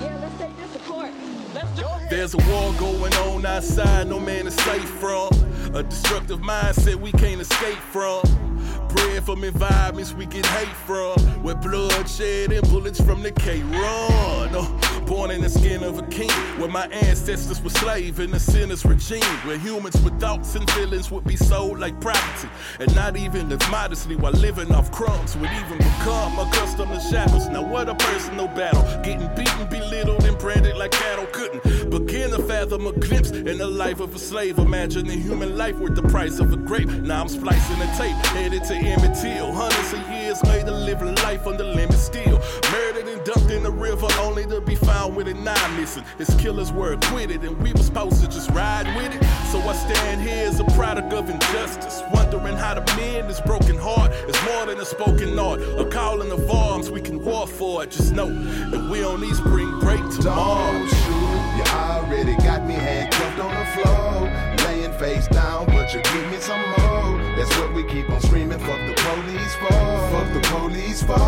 Yeah, 0.00 0.18
let's 0.20 0.38
take 0.38 0.56
this 0.58 0.72
to 0.72 0.78
court. 0.80 1.10
Let's 1.54 1.70
do 1.78 1.84
it. 1.86 2.10
There's 2.10 2.34
a 2.34 2.38
war 2.38 2.72
going 2.78 3.14
on 3.14 3.46
outside, 3.46 4.08
no 4.08 4.18
man 4.18 4.46
is 4.46 4.54
safe 4.54 4.88
from. 4.88 5.30
A 5.74 5.82
destructive 5.82 6.40
mindset 6.40 6.96
we 6.96 7.12
can't 7.12 7.40
escape 7.40 7.78
from. 7.78 8.51
Bred 8.88 9.24
from 9.24 9.44
environments 9.44 10.12
we 10.14 10.26
get 10.26 10.46
hate 10.46 10.76
from. 10.86 11.18
Where 11.42 11.54
bloodshed 11.54 12.52
and 12.52 12.68
bullets 12.70 13.00
from 13.00 13.22
the 13.22 13.32
K 13.32 13.62
run. 13.62 14.54
Uh, 14.54 15.00
born 15.06 15.30
in 15.30 15.40
the 15.40 15.48
skin 15.48 15.82
of 15.82 15.98
a 15.98 16.06
king. 16.08 16.30
Where 16.58 16.68
my 16.68 16.86
ancestors 16.88 17.60
were 17.62 17.70
slave 17.70 18.20
in 18.20 18.32
a 18.34 18.40
sinner's 18.40 18.84
regime. 18.84 19.36
Where 19.46 19.58
humans 19.58 20.00
with 20.02 20.18
thoughts 20.20 20.54
and 20.54 20.70
feelings 20.72 21.10
would 21.10 21.24
be 21.24 21.36
sold 21.36 21.78
like 21.78 22.00
property. 22.00 22.48
And 22.80 22.94
not 22.94 23.16
even 23.16 23.48
live 23.48 23.70
modestly 23.70 24.16
while 24.16 24.32
living 24.32 24.72
off 24.72 24.90
crumbs. 24.90 25.36
Would 25.36 25.50
even 25.50 25.78
become 25.78 26.38
accustomed 26.38 26.92
to 26.92 27.00
shadows. 27.00 27.48
Now 27.48 27.62
what 27.62 27.88
a 27.88 27.94
personal 27.94 28.48
battle. 28.48 28.82
Getting 29.02 29.28
beaten, 29.34 29.68
belittled, 29.68 30.24
and 30.24 30.38
branded 30.38 30.76
like 30.76 30.92
cattle 30.92 31.26
couldn't 31.26 31.62
begin 31.90 32.30
to 32.30 32.42
fathom 32.44 32.86
a 32.86 32.92
glimpse 32.92 33.30
in 33.30 33.58
the 33.58 33.66
life 33.66 34.00
of 34.00 34.14
a 34.14 34.18
slave. 34.18 34.58
Imagine 34.58 35.06
the 35.06 35.14
human 35.14 35.56
life 35.56 35.78
worth 35.78 35.94
the 35.94 36.02
price 36.02 36.38
of 36.38 36.52
a 36.52 36.56
grape. 36.56 36.88
Now 36.88 37.20
I'm 37.22 37.28
splicing 37.28 37.78
the 37.78 37.86
tape, 37.96 38.16
headed 38.52 38.68
to 38.68 38.74
Emmett 38.74 39.16
Till. 39.18 39.52
Hundreds 39.52 39.92
of 39.92 40.12
years 40.12 40.42
made 40.44 40.68
a 40.68 40.70
living 40.70 41.14
life 41.16 41.46
under 41.46 41.64
limit 41.64 41.94
still. 41.94 42.38
Murdered 42.70 43.08
and 43.08 43.24
dumped 43.24 43.50
in 43.50 43.62
the 43.62 43.70
river, 43.70 44.06
only 44.20 44.44
to 44.46 44.60
be 44.60 44.74
found 44.74 45.16
with 45.16 45.28
an 45.28 45.46
eye 45.46 45.76
missing. 45.78 46.04
His 46.18 46.34
killers 46.36 46.72
were 46.72 46.92
acquitted, 46.92 47.42
and 47.44 47.56
we 47.62 47.72
were 47.72 47.82
supposed 47.82 48.20
to 48.22 48.28
just 48.28 48.50
ride 48.50 48.86
with 48.96 49.14
it. 49.14 49.24
So 49.50 49.58
I 49.60 49.74
stand 49.74 50.20
here 50.20 50.48
as 50.48 50.60
a 50.60 50.64
product 50.76 51.12
of 51.12 51.30
injustice, 51.30 52.02
wondering 52.12 52.56
how 52.56 52.74
to 52.74 52.96
mend 52.96 53.30
this 53.30 53.40
broken 53.40 53.76
heart. 53.76 54.12
It's 54.28 54.42
more 54.44 54.66
than 54.66 54.78
a 54.78 54.84
spoken 54.84 55.38
art, 55.38 55.60
a 55.60 55.88
calling 55.88 56.30
of 56.30 56.50
arms 56.50 56.90
we 56.90 57.00
can 57.00 57.24
war 57.24 57.46
for 57.46 57.84
it. 57.84 57.90
Just 57.90 58.12
know 58.12 58.28
that 58.70 58.90
we 58.90 59.02
on 59.02 59.20
these 59.20 59.38
spring 59.38 59.78
break 59.80 60.02
tomorrow. 60.10 60.72
Don't 60.72 60.88
shoot, 60.88 61.56
you 61.56 61.64
already 61.72 62.36
got 62.44 62.66
me 62.66 62.74
handcuffed 62.74 63.38
on 63.38 63.54
the 63.54 63.66
floor. 63.72 64.66
Laying 64.66 64.92
face 64.98 65.26
down, 65.28 65.66
but 65.66 65.92
you 65.94 66.02
give 66.02 66.30
me 66.30 66.38
some 66.38 66.60
more. 66.76 67.01
That's 67.42 67.58
what 67.58 67.74
we 67.74 67.82
keep 67.82 68.08
on 68.08 68.20
screaming. 68.20 68.60
Fuck 68.60 68.78
the 68.86 68.94
police 68.94 69.54
for. 69.56 69.66
Fuck 69.66 70.32
the 70.32 70.40
police 70.54 71.02
for. 71.02 71.18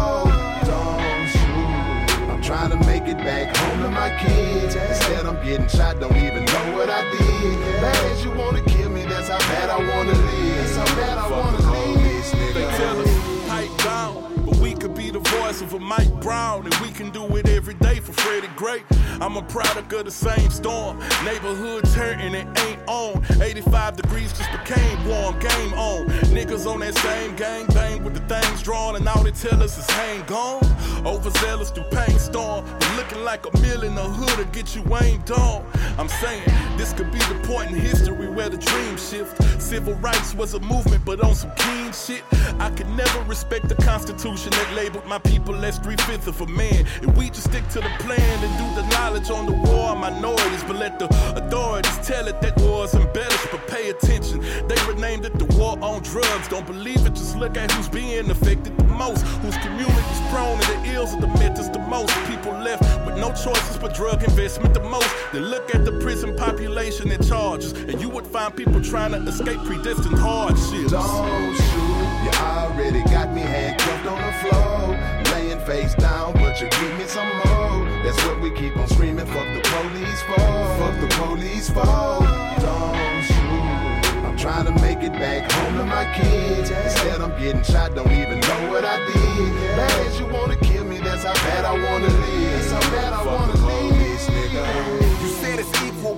Don't 0.62 1.26
shoot. 1.26 2.30
I'm 2.30 2.40
trying 2.40 2.70
to 2.70 2.76
make 2.86 3.08
it 3.08 3.16
back 3.16 3.56
home 3.56 3.82
to 3.82 3.90
my 3.90 4.16
kids. 4.22 4.76
Instead, 4.76 5.26
I'm 5.26 5.44
getting 5.44 5.66
shot, 5.66 5.98
don't 5.98 6.14
even 6.14 6.44
know 6.44 6.76
what 6.76 6.88
I 6.88 7.02
did. 7.10 7.58
Bad 7.80 8.12
as 8.12 8.24
you 8.24 8.30
wanna 8.30 8.62
kill 8.62 8.90
me, 8.90 9.02
that's 9.06 9.28
how 9.28 9.38
bad 9.38 9.70
I 9.70 9.78
wanna 9.78 10.12
live. 10.12 10.56
That's 10.56 10.76
how 10.76 10.96
bad 10.96 11.18
I 11.18 11.28
wanna 11.28 11.58
live. 11.72 12.54
They 12.54 12.64
tell 12.78 13.03
a 15.62 15.78
Mike 15.78 16.20
Brown, 16.20 16.64
and 16.64 16.74
we 16.76 16.90
can 16.90 17.10
do 17.10 17.24
it 17.36 17.48
every 17.48 17.74
day 17.74 18.00
for 18.00 18.12
Freddie 18.12 18.48
Gray. 18.56 18.82
I'm 19.20 19.36
a 19.36 19.42
product 19.42 19.92
of 19.92 20.04
the 20.04 20.10
same 20.10 20.50
storm. 20.50 20.98
Neighborhoods 21.24 21.94
hurting, 21.94 22.34
it 22.34 22.46
ain't 22.58 22.80
on. 22.88 23.24
85 23.40 23.96
degrees 23.96 24.32
just 24.36 24.50
became 24.50 25.06
warm, 25.06 25.38
game 25.38 25.72
on. 25.74 26.08
Niggas 26.34 26.66
on 26.66 26.80
that 26.80 26.96
same 26.98 27.36
gang 27.36 27.66
bang 27.68 28.02
with 28.02 28.14
the 28.14 28.34
things 28.34 28.62
drawn, 28.62 28.96
and 28.96 29.08
all 29.08 29.22
they 29.22 29.30
tell 29.30 29.62
us 29.62 29.78
is 29.78 29.88
hang 29.90 30.22
on. 30.32 30.73
Overzealous 31.06 31.70
through 31.70 31.84
pain 31.84 32.18
storm, 32.18 32.64
but 32.64 32.96
looking 32.96 33.22
like 33.24 33.44
a 33.46 33.60
mill 33.60 33.82
in 33.82 33.94
the 33.94 34.02
hood 34.02 34.38
to 34.38 34.44
get 34.52 34.74
you 34.74 34.82
aimed 35.02 35.30
on. 35.30 35.64
I'm 35.98 36.08
saying 36.08 36.44
this 36.76 36.92
could 36.92 37.12
be 37.12 37.18
the 37.18 37.40
point 37.44 37.70
in 37.70 37.76
history 37.76 38.28
where 38.28 38.48
the 38.48 38.56
dream 38.56 38.96
shift. 38.96 39.42
Civil 39.60 39.94
rights 39.94 40.34
was 40.34 40.54
a 40.54 40.60
movement, 40.60 41.04
but 41.04 41.22
on 41.22 41.34
some 41.34 41.52
keen 41.56 41.92
shit. 41.92 42.22
I 42.58 42.70
could 42.70 42.88
never 42.90 43.20
respect 43.24 43.68
the 43.68 43.74
Constitution 43.76 44.50
that 44.50 44.72
labeled 44.74 45.06
my 45.06 45.18
people 45.18 45.54
as 45.64 45.78
three 45.78 45.96
fifths 45.96 46.26
of 46.26 46.40
a 46.40 46.46
man. 46.46 46.86
And 47.02 47.16
we 47.16 47.28
just 47.28 47.50
stick 47.50 47.68
to 47.68 47.80
the 47.80 47.92
plan 48.00 48.44
and 48.44 48.52
do 48.58 48.82
the 48.82 48.88
knowledge 48.88 49.30
on 49.30 49.46
the 49.46 49.52
war 49.52 49.94
minorities, 49.94 50.64
but 50.64 50.76
let 50.76 50.98
the 50.98 51.06
authorities 51.36 51.98
tell 52.06 52.26
it 52.28 52.40
that 52.40 52.58
war's 52.60 52.94
embellished. 52.94 53.48
But 53.50 53.66
pay 53.68 53.90
attention, 53.90 54.40
they 54.68 54.76
renamed 54.88 55.26
it 55.26 55.38
the 55.38 55.46
war 55.56 55.78
on 55.80 56.02
drugs. 56.02 56.48
Don't 56.48 56.66
believe 56.66 57.04
it, 57.06 57.14
just 57.14 57.36
look 57.36 57.56
at 57.56 57.70
who's 57.72 57.88
being 57.88 58.30
affected 58.30 58.76
the 58.78 58.84
most, 58.84 59.22
whose 59.42 59.56
community's 59.58 60.20
prone 60.30 60.58
to 60.60 60.72
the 60.72 60.93
the 60.94 61.34
the 61.72 61.78
most. 61.80 62.14
People 62.26 62.52
left 62.52 62.82
with 63.04 63.16
no 63.16 63.30
choices 63.32 63.76
but 63.78 63.94
drug 63.94 64.22
investment 64.22 64.72
the 64.74 64.80
most. 64.80 65.10
Then 65.32 65.44
look 65.46 65.74
at 65.74 65.84
the 65.84 65.92
prison 65.98 66.36
population 66.36 67.10
and 67.10 67.26
charges, 67.26 67.72
and 67.72 68.00
you 68.00 68.08
would 68.08 68.26
find 68.26 68.56
people 68.56 68.80
trying 68.80 69.12
to 69.12 69.18
escape 69.28 69.58
predestined 69.64 70.18
hardships. 70.18 70.92
Don't 70.92 71.54
shoot, 71.54 72.06
you 72.24 72.32
already 72.40 73.02
got 73.10 73.34
me 73.34 73.42
handcuffed 73.42 74.06
on 74.06 74.20
the 74.26 74.32
floor. 74.42 75.34
Laying 75.34 75.60
face 75.66 75.94
down, 75.96 76.32
but 76.34 76.60
you 76.60 76.68
give 76.68 76.98
me 76.98 77.06
some 77.06 77.28
more. 77.44 77.84
That's 78.04 78.22
what 78.24 78.40
we 78.40 78.50
keep 78.52 78.76
on 78.76 78.86
screaming. 78.88 79.26
Fuck 79.26 79.48
the 79.56 79.62
police 79.74 80.22
for. 80.22 80.40
Fuck 80.78 80.94
the 81.00 81.08
police 81.22 81.68
for. 81.70 81.84
Don't 82.64 83.22
shoot. 83.28 84.24
I'm 84.26 84.36
trying 84.36 84.66
to 84.66 84.74
make 84.80 85.02
it 85.02 85.12
back 85.12 85.50
home 85.50 85.78
to 85.78 85.84
my 85.84 86.06
kids. 86.14 86.70
Instead, 86.70 87.20
I'm 87.20 87.34
getting 87.40 87.64
shot, 87.64 87.94
don't 87.94 88.12
even 88.12 88.38
know 88.40 88.70
what 88.70 88.84
I 88.84 88.98
did. 89.06 89.54
Bad 89.76 90.06
as 90.06 90.20
you 90.20 90.26
wanna 90.26 90.56
kill 90.56 90.73
how 91.24 91.32
bad 91.32 91.64
I 91.64 91.72
wanna 91.72 92.08
live. 92.08 92.52
That's 92.52 92.70
how 92.70 92.90
bad 92.90 93.12
I 93.12 93.24
wanna 93.24 93.54
live, 93.66 94.20
nigga. 94.28 95.03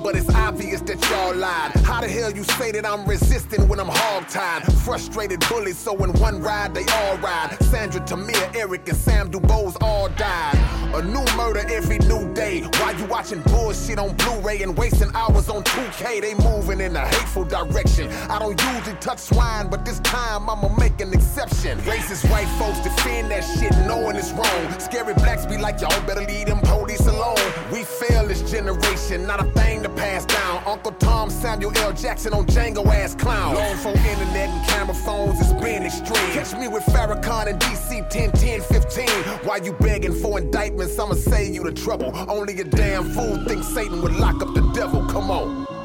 But 0.03 0.15
it's 0.15 0.33
obvious 0.35 0.81
that 0.83 1.01
y'all 1.11 1.35
lied. 1.35 1.73
How 1.85 2.01
the 2.01 2.09
hell 2.09 2.31
you 2.31 2.45
say 2.45 2.71
that 2.71 2.87
I'm 2.87 3.05
resisting 3.07 3.67
when 3.69 3.81
I'm 3.81 3.89
hog-tied? 3.89 4.73
Frustrated 4.85 5.41
bullies, 5.49 5.79
so 5.79 5.97
in 6.05 6.13
one 6.21 6.41
ride 6.41 6.75
they 6.75 6.85
all 6.85 7.17
ride. 7.19 7.57
Sandra, 7.63 8.01
Tamir, 8.03 8.55
Eric, 8.55 8.89
and 8.89 8.97
Sam 8.97 9.31
Dubose 9.31 9.77
all 9.81 10.09
died. 10.11 10.55
A 10.95 11.03
new 11.03 11.25
murder 11.37 11.65
every 11.69 11.99
new 11.99 12.33
day. 12.35 12.63
While 12.79 12.95
you 12.97 13.07
watching 13.07 13.41
bullshit 13.43 13.99
on 13.99 14.15
Blu-ray 14.17 14.63
and 14.63 14.77
wasting 14.79 15.11
hours 15.15 15.49
on 15.49 15.65
2K, 15.65 16.21
they 16.21 16.35
moving 16.35 16.81
in 16.81 16.95
a 16.95 17.05
hateful 17.05 17.45
direction. 17.45 18.09
I 18.31 18.39
don't 18.39 18.61
usually 18.61 18.97
touch 18.97 19.19
swine, 19.19 19.69
but 19.69 19.85
this 19.85 19.99
time 20.01 20.49
I'ma 20.49 20.69
make 20.77 21.01
an 21.01 21.13
exception. 21.13 21.79
Racist 21.81 22.31
white 22.31 22.49
folks 22.59 22.79
defend 22.81 23.31
that 23.33 23.43
shit 23.43 23.73
knowing 23.87 24.15
it's 24.17 24.31
wrong. 24.33 24.79
Scary 24.79 25.15
blacks 25.15 25.47
be 25.47 25.59
like, 25.59 25.81
y'all 25.81 26.07
better 26.07 26.25
leave 26.25 26.47
them 26.47 26.61
police 26.61 27.07
alone. 27.07 27.37
We 27.73 27.83
fail 27.83 28.27
this 28.27 28.49
generation, 28.49 29.27
not 29.27 29.41
a 29.41 29.51
thing 29.51 29.83
to 29.87 29.95
pass 29.95 30.25
down. 30.25 30.63
Uncle 30.67 30.93
Tom, 30.93 31.31
Samuel 31.31 31.77
L. 31.79 31.93
Jackson 31.93 32.33
on 32.33 32.47
Django 32.47 32.87
ass 32.87 33.15
clown. 33.15 33.55
Long 33.55 33.77
for 33.77 33.91
internet 33.91 34.49
and 34.49 34.69
camera 34.69 34.95
phones, 34.95 35.41
it's 35.41 35.53
been 35.53 35.85
extreme. 35.85 36.31
Catch 36.33 36.55
me 36.59 36.69
with 36.69 36.85
Farrakhan 36.85 37.49
and 37.49 37.61
DC 37.61 38.09
10, 38.11 38.33
10, 38.33 38.61
15. 38.61 39.09
While 39.47 39.63
you 39.63 39.73
begging 39.75 40.15
for 40.15 40.39
indictments, 40.39 40.99
I'ma 40.99 41.15
save 41.15 41.55
you 41.55 41.63
the 41.63 41.73
trouble. 41.73 42.13
Only 42.29 42.61
a 42.61 42.65
damn 42.65 43.13
fool 43.13 43.45
thinks 43.47 43.69
Satan 43.69 44.03
would 44.03 44.17
lock 44.17 44.43
up 44.43 44.55
the 44.55 44.71
devil. 44.73 45.05
Come 45.07 45.31
on. 45.31 45.76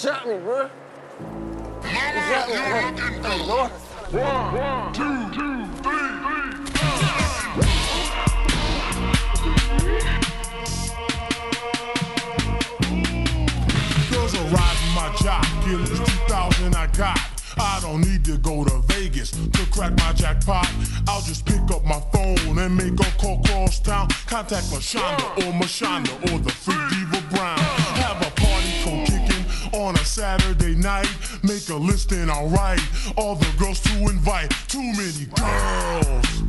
Shot 0.00 0.26
me, 0.26 0.38
bro. 0.38 0.62
You 0.62 0.68
shot 1.90 2.48
me, 2.48 2.54
bro. 2.56 2.80
Hey, 3.28 3.40
One, 4.12 4.92
two, 4.94 5.28
two, 5.28 5.66
three, 5.82 6.08
three. 6.24 6.50
Girls 14.10 14.34
are 14.34 14.48
riding 14.48 14.92
my 14.94 15.14
jock, 15.20 15.44
in 15.66 15.84
this 15.84 15.98
2000 15.98 16.74
I 16.74 16.86
got. 16.96 17.18
I 17.58 17.78
don't 17.82 18.00
need 18.00 18.24
to 18.24 18.38
go 18.38 18.64
to 18.64 18.78
Vegas 18.86 19.32
to 19.32 19.66
crack 19.70 19.92
my 19.98 20.12
jackpot. 20.14 20.66
I'll 21.08 21.20
just 21.20 21.44
pick 21.44 21.60
up 21.70 21.84
my 21.84 22.00
phone 22.10 22.58
and 22.58 22.74
make 22.74 22.98
a 22.98 23.10
call 23.18 23.42
cross 23.42 23.78
town. 23.80 24.08
Contact 24.26 24.64
LaShonda 24.68 25.36
or 25.38 25.52
Mashonda 25.60 26.32
or 26.32 26.38
the 26.38 26.50
Free 26.50 26.74
Diva 26.88 27.20
Brown. 27.34 27.58
Have 27.58 28.16
a 28.26 28.29
party 28.29 28.29
co 28.29 28.29
kicking 28.29 28.29
on 29.72 29.94
a 29.96 30.04
Saturday 30.04 30.74
night. 30.74 31.08
Make 31.42 31.68
a 31.68 31.74
list 31.74 32.12
and 32.12 32.30
I'll 32.30 32.48
write 32.48 32.82
all 33.16 33.34
the 33.34 33.50
girls 33.58 33.80
to 33.80 33.92
invite. 34.08 34.50
Too 34.68 34.82
many 34.82 35.26
girls. 35.34 36.42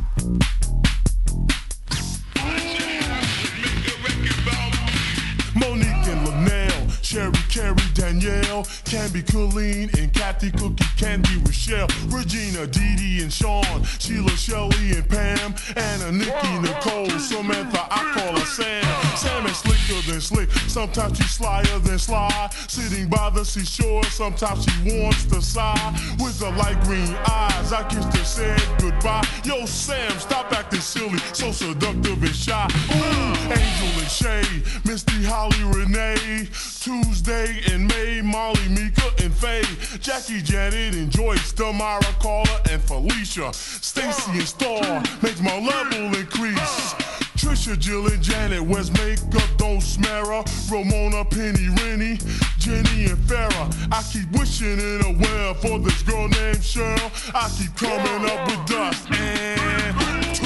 Monique 5.54 6.08
and 6.08 6.26
Linnell, 6.26 6.88
Sherry, 7.02 7.32
Carrie, 7.52 7.76
Danielle, 7.92 8.66
Candy, 8.86 9.20
Colleen, 9.20 9.90
and 9.98 10.10
Kathy, 10.14 10.50
Cookie, 10.52 10.86
Candy, 10.96 11.36
Rochelle, 11.44 11.86
Regina, 12.06 12.66
Dee 12.66 12.96
Dee, 12.96 13.22
and 13.22 13.30
Sean, 13.30 13.84
Sheila, 13.98 14.30
Shelley, 14.30 14.92
and 14.92 15.06
Pam, 15.06 15.54
Anna, 15.76 16.12
Nikki, 16.12 16.58
Nicole, 16.60 17.10
Samantha, 17.18 17.86
I 17.90 18.10
call 18.16 18.38
her 18.38 18.46
Sam. 18.46 18.82
Sam 19.16 19.44
is 19.44 19.58
slicker 19.58 20.00
than 20.10 20.22
slick, 20.22 20.50
sometimes 20.66 21.18
she's 21.18 21.30
slyer 21.32 21.78
than 21.80 21.98
sly. 21.98 22.48
Sitting 22.68 23.10
by 23.10 23.28
the 23.28 23.44
seashore, 23.44 24.04
sometimes 24.04 24.64
she 24.64 25.02
wants 25.02 25.26
to 25.26 25.42
sigh. 25.42 25.92
With 26.20 26.38
the 26.38 26.48
light 26.52 26.82
green 26.84 27.14
eyes, 27.28 27.70
I 27.70 27.86
kissed 27.86 28.16
her, 28.16 28.24
said 28.24 28.62
goodbye. 28.78 29.28
Yo, 29.44 29.66
Sam, 29.66 30.18
stop 30.18 30.50
acting 30.52 30.80
silly, 30.80 31.18
so 31.34 31.52
seductive 31.52 32.22
and 32.22 32.34
shy. 32.34 32.66
Ooh, 32.96 33.52
Angel 33.52 34.00
and 34.00 34.10
Shay, 34.10 34.42
Misty, 34.86 35.22
Holly, 35.22 35.62
Renee, 35.64 36.48
Tuesday 36.80 37.41
and 37.72 37.88
May, 37.88 38.20
Molly, 38.22 38.68
Mika, 38.68 39.10
and 39.22 39.32
Faye, 39.32 39.62
Jackie, 39.98 40.42
Janet, 40.42 40.94
and 40.94 41.10
Joyce, 41.10 41.52
Tamara, 41.52 42.00
Carla, 42.20 42.60
and 42.70 42.80
Felicia, 42.82 43.52
Stacy 43.52 44.30
and 44.32 44.48
Star 44.48 45.02
makes 45.22 45.40
my 45.40 45.58
level 45.58 46.16
increase. 46.16 46.94
Trisha, 47.36 47.76
Jill, 47.78 48.06
and 48.06 48.22
Janet, 48.22 48.62
where's 48.62 48.90
makeup? 48.92 49.48
Don't 49.56 49.80
smear 49.80 50.24
her. 50.26 50.44
Ramona, 50.70 51.24
Penny, 51.24 51.68
Rennie, 51.80 52.18
Jenny, 52.58 53.06
and 53.06 53.18
Farrah. 53.26 53.88
I 53.90 54.02
keep 54.12 54.30
wishing 54.38 54.78
in 54.78 55.00
a 55.04 55.12
well 55.18 55.54
for 55.54 55.78
this 55.80 56.02
girl 56.02 56.28
named 56.28 56.58
Cheryl. 56.58 57.10
I 57.34 57.48
keep 57.58 57.74
coming 57.74 58.30
up 58.30 58.46
with 58.46 58.66
dust 58.66 59.10
and 59.10 60.36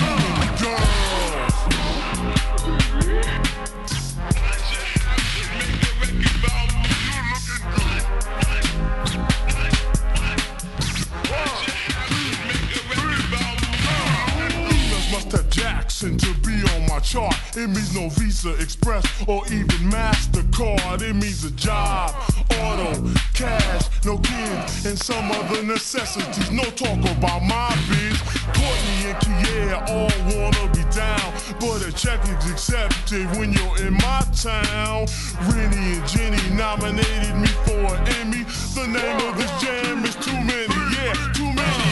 girls. 0.60 0.96
Chart. 17.06 17.36
It 17.56 17.68
means 17.68 17.94
no 17.94 18.08
Visa 18.08 18.52
Express 18.60 19.04
or 19.28 19.46
even 19.46 19.78
MasterCard. 19.90 21.02
It 21.02 21.14
means 21.14 21.44
a 21.44 21.52
job, 21.52 22.10
auto, 22.58 23.08
cash, 23.32 23.86
no 24.04 24.18
kids, 24.18 24.84
and 24.84 24.98
some 24.98 25.30
other 25.30 25.62
necessities. 25.62 26.50
No 26.50 26.64
talk 26.64 26.98
about 27.16 27.42
my 27.42 27.70
biz. 27.88 28.18
Courtney 28.58 28.98
and 29.06 29.18
Kier 29.22 29.78
all 29.88 30.10
wanna 30.34 30.66
be 30.74 30.82
down, 30.90 31.32
but 31.60 31.86
a 31.86 31.92
check 31.92 32.20
is 32.24 32.50
accepted 32.50 33.26
when 33.38 33.52
you're 33.52 33.86
in 33.86 33.94
my 33.94 34.22
town. 34.34 35.06
Rennie 35.46 35.98
and 35.98 36.08
Jenny 36.08 36.42
nominated 36.56 37.36
me 37.36 37.48
for 37.66 37.86
an 37.94 38.08
Emmy. 38.18 38.42
The 38.74 38.86
name 38.86 39.18
of 39.28 39.38
this 39.38 39.52
jam 39.62 40.04
is 40.04 40.16
too 40.16 40.40
many, 40.42 40.74
yeah, 40.96 41.14
too 41.32 41.52
many 41.54 41.88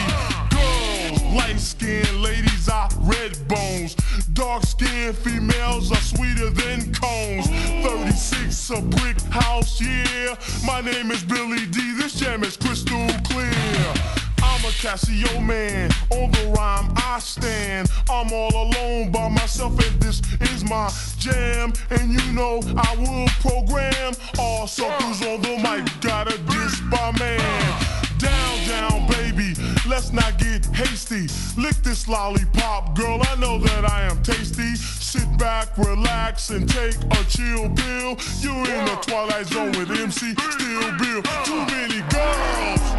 girls. 0.50 1.22
Light 1.34 1.60
skinned 1.60 2.20
ladies 2.20 2.68
are 2.68 2.88
red 2.98 3.38
bones. 3.46 3.94
Dark 4.34 4.64
skinned 4.64 5.16
females 5.16 5.92
are 5.92 6.02
sweeter 6.02 6.50
than 6.50 6.92
cones. 6.92 7.46
36 7.86 8.70
a 8.70 8.82
brick 8.82 9.20
house, 9.30 9.80
yeah. 9.80 10.34
My 10.66 10.80
name 10.80 11.12
is 11.12 11.22
Billy 11.22 11.66
Dee. 11.66 11.94
This 11.94 12.18
jam 12.18 12.42
is 12.42 12.56
crystal 12.56 13.06
clear. 13.22 13.94
I'm 14.42 14.64
a 14.64 14.72
Casio 14.82 15.40
man. 15.40 15.88
On 16.10 16.32
the 16.32 16.52
rhyme 16.56 16.92
I 16.96 17.20
stand. 17.20 17.88
I'm 18.10 18.32
all 18.32 18.50
alone 18.54 19.12
by 19.12 19.28
myself, 19.28 19.78
and 19.78 20.00
this 20.00 20.20
is 20.40 20.64
my 20.64 20.90
jam. 21.18 21.72
And 21.90 22.12
you 22.12 22.32
know 22.32 22.60
I 22.76 22.96
will 22.96 23.28
program 23.40 24.14
all 24.36 24.66
suckers 24.66 25.22
on 25.22 25.42
the 25.42 25.58
mic. 25.62 25.88
Gotta 26.00 26.36
diss 26.38 26.80
by 26.90 27.12
man. 27.20 28.03
Down, 28.18 28.68
down, 28.68 29.06
baby. 29.08 29.54
Let's 29.88 30.12
not 30.12 30.38
get 30.38 30.64
hasty. 30.66 31.26
Lick 31.60 31.76
this 31.82 32.08
lollipop, 32.08 32.96
girl. 32.96 33.20
I 33.22 33.34
know 33.36 33.58
that 33.58 33.90
I 33.90 34.02
am 34.02 34.22
tasty. 34.22 34.76
Sit 34.76 35.26
back, 35.38 35.76
relax, 35.76 36.50
and 36.50 36.68
take 36.68 36.96
a 36.96 37.24
chill 37.24 37.68
pill. 37.70 38.16
You're 38.40 38.66
in 38.74 38.84
the 38.86 38.98
twilight 39.02 39.46
zone 39.46 39.72
with 39.72 39.90
MC 39.90 40.34
Still 40.34 40.98
Bill. 40.98 41.22
Too 41.44 41.66
many 41.66 42.00
girls. 42.10 42.94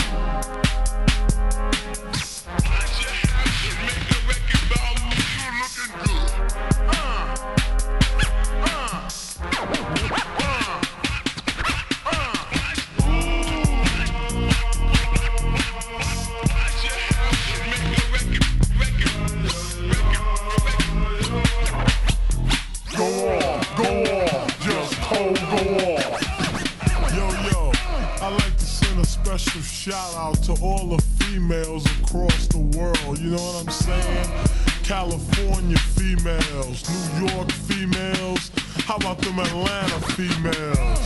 California 35.06 35.78
females, 35.78 36.84
New 36.90 37.28
York 37.28 37.52
females. 37.52 38.50
How 38.88 38.96
about 38.96 39.20
them 39.20 39.38
Atlanta 39.38 40.00
females? 40.14 41.00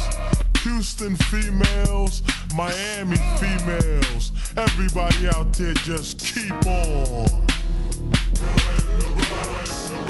Houston 0.64 1.18
females, 1.18 2.24
Miami 2.56 3.18
females. 3.38 4.32
Everybody 4.56 5.28
out 5.36 5.52
there 5.52 5.74
just 5.74 6.20
keep 6.20 6.66
on. 6.66 7.28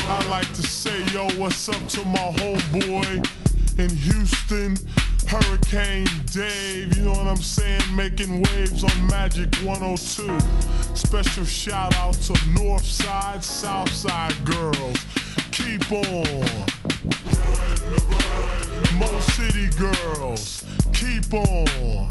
I 0.08 0.28
like 0.30 0.54
to 0.54 0.62
say, 0.62 1.04
yo, 1.12 1.28
what's 1.40 1.68
up 1.68 1.88
to 1.88 2.06
my 2.06 2.32
homeboy 2.38 3.28
in 3.80 3.90
Houston, 3.90 4.78
Hurricane 5.28 6.06
Dave, 6.32 6.96
you 6.96 7.06
know 7.06 7.14
what 7.14 7.26
I'm 7.26 7.38
saying? 7.38 7.82
Making 7.96 8.44
waves 8.44 8.84
on 8.84 9.08
Magic 9.08 9.52
102. 9.64 10.28
Special 11.22 11.44
shout 11.44 11.96
out 11.98 12.14
to 12.14 12.34
North 12.54 12.86
Side, 12.86 13.44
South 13.44 13.92
Side 13.92 14.34
girls. 14.46 14.96
Keep 15.52 15.92
on. 15.92 16.46
Mo 18.98 19.20
City 19.20 19.68
girls. 19.78 20.64
Keep 20.94 21.34
on. 21.34 22.08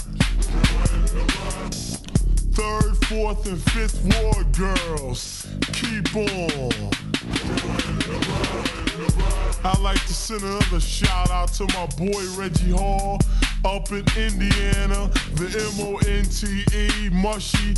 Third, 2.53 2.97
fourth, 3.07 3.47
and 3.47 3.63
fifth 3.71 4.05
ward 4.05 4.53
girls. 4.55 5.47
Keep 5.73 6.15
on. 6.15 6.91
I'd 9.65 9.81
like 9.81 10.05
to 10.05 10.13
send 10.13 10.43
another 10.43 10.81
shout 10.81 11.31
out 11.31 11.55
to 11.55 11.65
my 11.69 11.87
boy 11.97 12.27
Reggie 12.37 12.73
Hall. 12.73 13.19
up 13.65 13.91
in 13.91 14.05
Indiana. 14.17 15.11
The 15.35 15.71
M-O-N-T-E, 15.79 17.11
Mushy, 17.11 17.75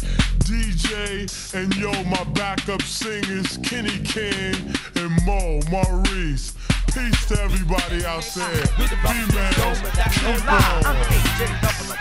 DJ, 0.51 1.55
and 1.55 1.73
yo, 1.77 1.93
my 2.11 2.25
backup 2.35 2.83
singers, 2.83 3.57
Kenny 3.59 4.01
King 4.01 4.75
and 4.97 5.25
Mo, 5.25 5.61
Maurice. 5.71 6.55
Peace 6.93 7.27
to 7.27 7.41
everybody 7.41 8.05
out 8.05 8.27
there. 8.35 8.67
Females, 8.75 9.79
keep 10.11 10.51
on. 10.51 10.83
I'm 10.83 10.97
AJ 11.07 11.55
Double 11.63 11.95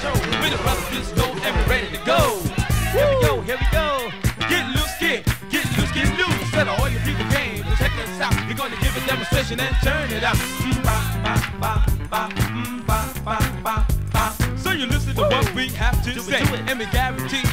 Show. 0.00 0.16
We 0.40 0.48
the 0.48 0.56
brothers 0.62 0.88
disco 0.88 1.28
and 1.44 1.54
we're 1.54 1.68
ready 1.68 1.94
to 1.94 2.02
go. 2.06 2.40
Here 2.96 3.06
we 3.06 3.20
go, 3.20 3.40
here 3.42 3.58
we 3.60 3.68
go. 3.70 4.10
Get 4.48 4.66
loose, 4.70 4.96
get, 4.98 5.26
get 5.50 5.66
loose, 5.76 5.92
get 5.92 6.08
loose. 6.16 6.50
Set 6.52 6.68
all 6.68 6.88
your 6.88 7.02
people 7.02 7.28
game. 7.28 7.64
Check 7.76 7.92
this 8.00 8.18
out. 8.18 8.32
We're 8.48 8.56
gonna 8.56 8.80
give 8.80 8.96
a 8.96 9.06
demonstration 9.06 9.60
and 9.60 9.76
turn 9.84 10.10
it 10.10 10.24
out. 10.24 10.36
Mm, 10.36 10.82
ba, 10.82 10.96
ba, 11.20 11.36
ba, 11.60 11.86
ba, 12.08 12.34
mm, 12.34 12.86
ba, 12.86 13.12
ba, 13.26 13.38
ba, 13.62 13.86
ba. 14.10 14.56
So 14.56 14.70
you 14.70 14.86
listen 14.86 15.14
to 15.16 15.20
what 15.20 15.54
we 15.54 15.68
have 15.76 16.02
to 16.04 16.18
say, 16.18 16.40
and 16.66 16.78
we 16.78 16.86
guarantee 16.86 17.49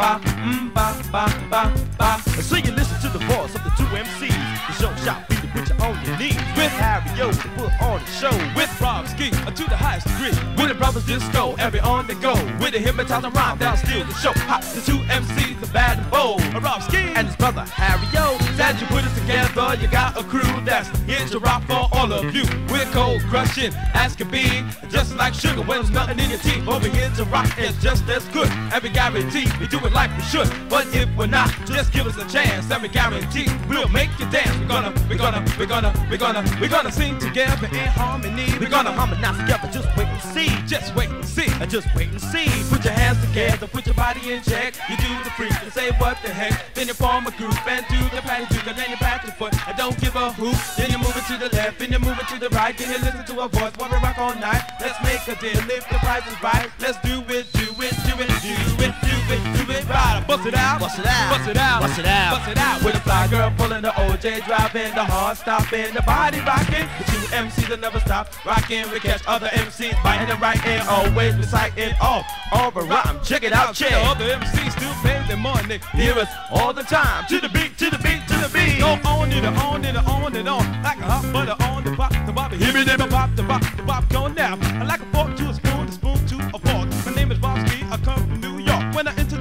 ba, 0.00 0.18
mm, 0.24 0.72
ba, 0.72 0.96
ba, 1.12 1.28
ba, 1.50 1.62
ba. 1.98 2.10
So 2.40 2.56
you 2.56 2.72
listen 2.72 2.96
to 3.04 3.18
the 3.18 3.22
voice 3.26 3.54
of 3.54 3.62
the 3.64 3.72
two 3.76 3.84
MCs. 3.84 4.32
The 4.66 4.72
show 4.80 4.92
shot 5.04 5.28
beat 5.28 5.40
put 5.52 5.68
you 5.68 5.76
on 5.84 5.94
your 6.06 6.16
knees. 6.16 6.40
With 6.56 6.72
Harry 6.80 7.20
O 7.20 7.30
to 7.30 7.48
put 7.56 7.72
on 7.82 8.00
the 8.00 8.10
show. 8.20 8.34
With 8.56 8.70
Rob 8.80 9.06
Ski 9.08 9.28
uh, 9.44 9.50
to 9.50 9.64
the 9.64 9.76
highest 9.76 10.06
degree. 10.08 10.32
With 10.56 10.68
the 10.68 10.74
brothers 10.74 11.04
disco, 11.04 11.54
every 11.58 11.80
on 11.80 12.06
the 12.06 12.14
go. 12.14 12.32
With 12.60 12.72
the 12.72 12.80
hypnotizing 12.80 13.32
rhyme 13.32 13.58
that'll 13.58 13.76
steal 13.76 14.04
the 14.06 14.14
show. 14.14 14.32
Ha, 14.48 14.60
the 14.74 14.80
two 14.80 14.98
MCs, 15.12 15.60
the 15.60 15.66
bad 15.68 15.98
and 15.98 16.10
bold. 16.10 16.40
Uh, 16.54 16.60
Rob 16.60 16.82
Ski 16.82 17.12
and 17.16 17.26
his 17.26 17.36
brother 17.36 17.64
Harry 17.68 18.08
O. 18.16 18.38
As 18.56 18.80
you 18.80 18.86
put 18.88 19.04
it 19.04 19.14
together, 19.20 19.49
you 19.60 19.88
got 19.88 20.18
a 20.18 20.24
crew 20.24 20.40
that's 20.64 20.88
here 21.00 21.24
to 21.26 21.38
rock 21.38 21.62
for 21.64 21.86
all 21.92 22.10
of 22.12 22.34
you. 22.34 22.44
We're 22.72 22.86
cold 22.86 23.20
crushing 23.28 23.72
as 23.92 24.16
can 24.16 24.30
be, 24.30 24.46
just 24.88 25.14
like 25.16 25.34
sugar 25.34 25.60
when 25.60 25.78
there's 25.78 25.90
nothing 25.90 26.18
in 26.18 26.30
your 26.30 26.38
teeth. 26.38 26.66
Over 26.66 26.88
here 26.88 27.10
to 27.16 27.24
rock 27.26 27.46
is 27.58 27.76
just 27.82 28.08
as 28.08 28.24
good. 28.28 28.48
And 28.72 28.82
we 28.82 28.88
guarantee 28.88 29.46
we 29.60 29.66
do 29.66 29.78
it 29.84 29.92
like 29.92 30.10
we 30.16 30.22
should. 30.22 30.50
But 30.70 30.86
if 30.94 31.08
we're 31.16 31.26
not, 31.26 31.50
just 31.66 31.92
give 31.92 32.06
us 32.06 32.16
a 32.16 32.26
chance. 32.26 32.70
And 32.70 32.82
we 32.82 32.88
guarantee 32.88 33.48
we'll 33.68 33.88
make 33.88 34.10
you 34.18 34.28
dance. 34.30 34.56
We're 34.58 34.66
gonna, 34.66 34.94
we're 35.08 35.18
gonna, 35.18 35.44
we're 35.58 35.66
gonna, 35.66 35.92
we're 36.10 36.16
gonna, 36.16 36.58
we're 36.60 36.68
gonna 36.68 36.90
sing 36.90 37.18
together 37.18 37.66
in 37.66 37.86
harmony. 37.88 38.46
We're 38.58 38.70
gonna 38.70 38.92
harmonize 38.92 39.38
together, 39.38 39.68
just 39.70 39.94
wait 39.96 40.08
and 40.08 40.22
see. 40.22 40.48
Just 40.66 40.94
wait 40.96 41.10
and 41.10 41.24
see. 41.24 41.48
Just 41.68 41.94
wait 41.94 42.08
and 42.08 42.20
see. 42.20 42.48
Put 42.70 42.84
your 42.84 42.94
hands 42.94 43.20
together, 43.26 43.66
put 43.66 43.84
your 43.84 43.94
body 43.94 44.32
in 44.32 44.42
check. 44.42 44.74
You 44.88 44.96
do 44.96 45.10
the 45.22 45.30
freak 45.30 45.52
and 45.62 45.72
say 45.72 45.90
what 45.98 46.16
the 46.22 46.30
heck. 46.30 46.74
Then 46.74 46.88
you 46.88 46.94
form 46.94 47.26
a 47.26 47.30
group 47.32 47.54
and 47.68 47.84
do 47.88 47.98
the 48.16 48.22
patty 48.22 48.52
juke. 48.54 48.66
And 48.66 48.78
then 48.78 48.90
you 48.90 48.96
pat 48.96 49.22
your 49.24 49.34
foot 49.34 49.49
and 49.66 49.76
don't 49.76 49.98
give 50.00 50.14
a 50.16 50.32
hoot. 50.32 50.56
Then 50.76 50.90
you 50.90 50.98
move 50.98 51.16
it 51.16 51.26
to 51.26 51.36
the 51.38 51.54
left, 51.56 51.78
then 51.78 51.92
you 51.92 51.98
move 51.98 52.18
it 52.18 52.28
to 52.28 52.38
the 52.38 52.50
right. 52.50 52.76
Then 52.76 52.88
you 52.92 52.98
listen 52.98 53.24
to 53.24 53.40
a 53.44 53.48
voice 53.48 53.72
we 53.78 53.84
rock 53.84 54.18
all 54.18 54.34
night. 54.36 54.62
Let's 54.80 54.98
make 55.02 55.22
a 55.28 55.40
deal 55.40 55.60
if 55.70 55.88
the 55.88 55.98
price 55.98 56.26
is 56.26 56.42
right. 56.42 56.70
Let's 56.80 56.98
do 57.00 57.20
it, 57.28 57.52
do 57.52 57.66
it, 57.82 57.94
do 58.06 58.14
it, 58.22 58.30
do 58.42 58.84
it, 58.84 58.94
do 59.00 59.06
it, 59.06 59.09
do 59.38 59.72
it 59.72 59.88
right. 59.88 60.24
Bust 60.26 60.46
it 60.46 60.54
out, 60.54 60.80
bust 60.80 60.98
it 60.98 61.06
out, 61.06 61.30
bust 61.30 61.48
it 61.48 61.56
out, 61.56 61.80
bust 61.80 61.98
it 61.98 62.06
out, 62.06 62.30
bust 62.32 62.48
it 62.48 62.58
out. 62.58 62.84
With 62.84 62.94
a 62.94 63.00
fly 63.00 63.28
girl 63.28 63.52
pulling 63.56 63.82
the 63.82 63.90
OJ 63.90 64.44
driving, 64.46 64.94
the 64.94 65.04
heart 65.04 65.36
stopping, 65.38 65.92
the 65.94 66.02
body 66.02 66.40
rocking. 66.40 66.86
The 66.98 67.04
two 67.04 67.24
MCs 67.34 67.68
that 67.68 67.80
never 67.80 68.00
stop 68.00 68.32
rocking. 68.44 68.90
We 68.90 69.00
catch 69.00 69.22
other 69.26 69.48
MCs 69.48 70.02
biting 70.02 70.28
the 70.28 70.36
right 70.36 70.58
and 70.66 70.88
always 70.88 71.36
reciting 71.36 71.94
all 72.00 72.24
over 72.52 72.82
rhyme. 72.82 73.20
Check 73.24 73.42
it 73.42 73.52
out, 73.52 73.74
check. 73.74 73.90
The 73.90 74.00
other 74.00 74.24
MCs 74.24 74.72
still 74.72 74.94
pay 75.02 75.22
their 75.28 75.36
money. 75.36 75.80
Hear 75.92 76.14
us 76.14 76.28
all 76.50 76.72
the 76.72 76.82
time 76.82 77.26
to 77.28 77.40
the 77.40 77.48
beat, 77.48 77.76
to 77.78 77.90
the 77.90 77.98
beat, 77.98 78.26
to 78.28 78.34
the 78.34 78.50
beat. 78.52 78.78
Go 78.80 78.98
on 79.08 79.30
and 79.32 79.46
on 79.46 79.84
and 79.84 79.98
on 79.98 80.36
and 80.36 80.48
on 80.48 80.82
like 80.82 80.98
a 80.98 81.04
hot 81.04 81.32
butter 81.32 81.56
on 81.64 81.84
the 81.84 81.92
pop, 81.92 82.12
the 82.26 82.32
bobby. 82.32 82.56
Hear 82.56 82.72
me, 82.72 82.84
never 82.84 83.06
pop, 83.06 83.34
the 83.36 83.42
pop, 83.44 83.62
the 83.76 83.82
pop 83.82 84.08
going 84.08 84.34
now. 84.34 84.58
I 84.60 84.84
like 84.84 85.00
a 85.00 85.06
fork 85.12 85.36
to 85.36 85.50
a 85.50 85.59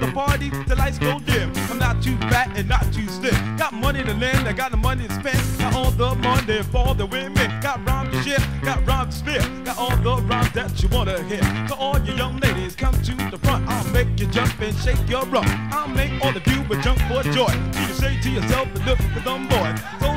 the 0.10 0.16
party, 0.16 0.49
the 0.68 0.76
lights 0.76 0.97
go 0.97 1.20
dim. 1.20 1.51
I'm 1.70 1.78
not 1.78 2.01
too 2.01 2.18
fat 2.32 2.51
and 2.55 2.68
not 2.68 2.84
too 2.93 3.07
slim. 3.07 3.57
Got 3.57 3.74
money 3.74 4.03
to 4.03 4.14
lend, 4.14 4.47
I 4.47 4.53
got 4.53 4.72
the 4.72 4.78
money 4.78 5.07
to 5.07 5.14
spend. 5.14 5.39
Got 5.60 5.76
all 5.76 5.91
the 5.91 6.16
money 6.16 6.62
for 6.64 6.95
the 6.95 7.05
women. 7.05 7.62
Got 7.62 7.86
rhymes 7.88 8.12
to 8.12 8.22
share, 8.24 8.39
got 8.64 8.86
rhymes 8.88 9.16
to 9.16 9.20
spare. 9.20 9.64
Got 9.64 9.78
all 9.78 9.95
the 9.97 10.22
rhymes 10.24 10.51
that 10.53 10.82
you 10.82 10.89
wanna 10.89 11.22
hear. 11.24 11.43
So 11.68 11.76
all 11.76 11.99
you 11.99 12.14
young 12.14 12.39
ladies, 12.39 12.76
come 12.76 12.93
to 12.93 13.16
the 13.32 13.38
front. 13.38 13.68
I'll 13.68 13.91
make 13.91 14.20
you 14.20 14.28
jump 14.28 14.60
and 14.62 14.76
shake 14.78 15.10
your 15.10 15.26
rump. 15.26 15.47
I'll 15.74 15.88
make 15.88 16.12
all 16.24 16.36
of 16.36 16.45
you 16.47 16.60
jump 16.82 16.99
for 17.10 17.24
joy. 17.24 17.51
You 17.51 17.86
can 17.88 17.93
say 17.93 18.20
to 18.22 18.30
yourself, 18.30 18.68
look 18.86 18.99
at 18.99 19.24
them 19.24 19.47
boys. 19.47 19.80
So 19.99 20.10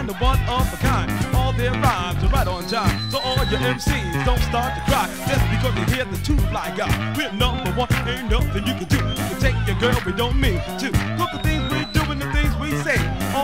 divine, 0.00 0.06
the 0.06 0.14
one 0.14 0.40
of 0.48 0.72
a 0.72 0.76
kind. 0.76 1.10
All 1.34 1.49
their 1.56 1.72
rhymes 1.72 2.22
are 2.22 2.28
right 2.28 2.46
on 2.46 2.66
time. 2.66 3.10
So 3.10 3.18
all 3.20 3.44
your 3.46 3.60
MCs 3.60 4.24
don't 4.24 4.42
start 4.42 4.74
to 4.74 4.82
cry 4.90 5.06
just 5.28 5.44
because 5.50 5.74
you 5.78 5.94
hear 5.94 6.04
the 6.04 6.18
two 6.24 6.36
fly 6.48 6.74
guy. 6.76 6.90
We're 7.16 7.32
number 7.32 7.70
one, 7.72 7.88
ain't 8.08 8.30
nothing 8.30 8.66
you 8.66 8.74
can 8.74 8.88
do. 8.88 8.96
You 8.96 9.24
can 9.30 9.40
take 9.40 9.56
your 9.66 9.78
girl, 9.78 10.00
we 10.06 10.12
don't 10.12 10.38
mean 10.40 10.60
to. 10.78 10.86
Look 11.18 11.34
at 11.34 11.42
things 11.42 11.62
we 11.72 11.84
do 11.92 12.02
and 12.10 12.20
the 12.20 12.32
things 12.32 12.56
we 12.58 12.70
say. 12.82 12.98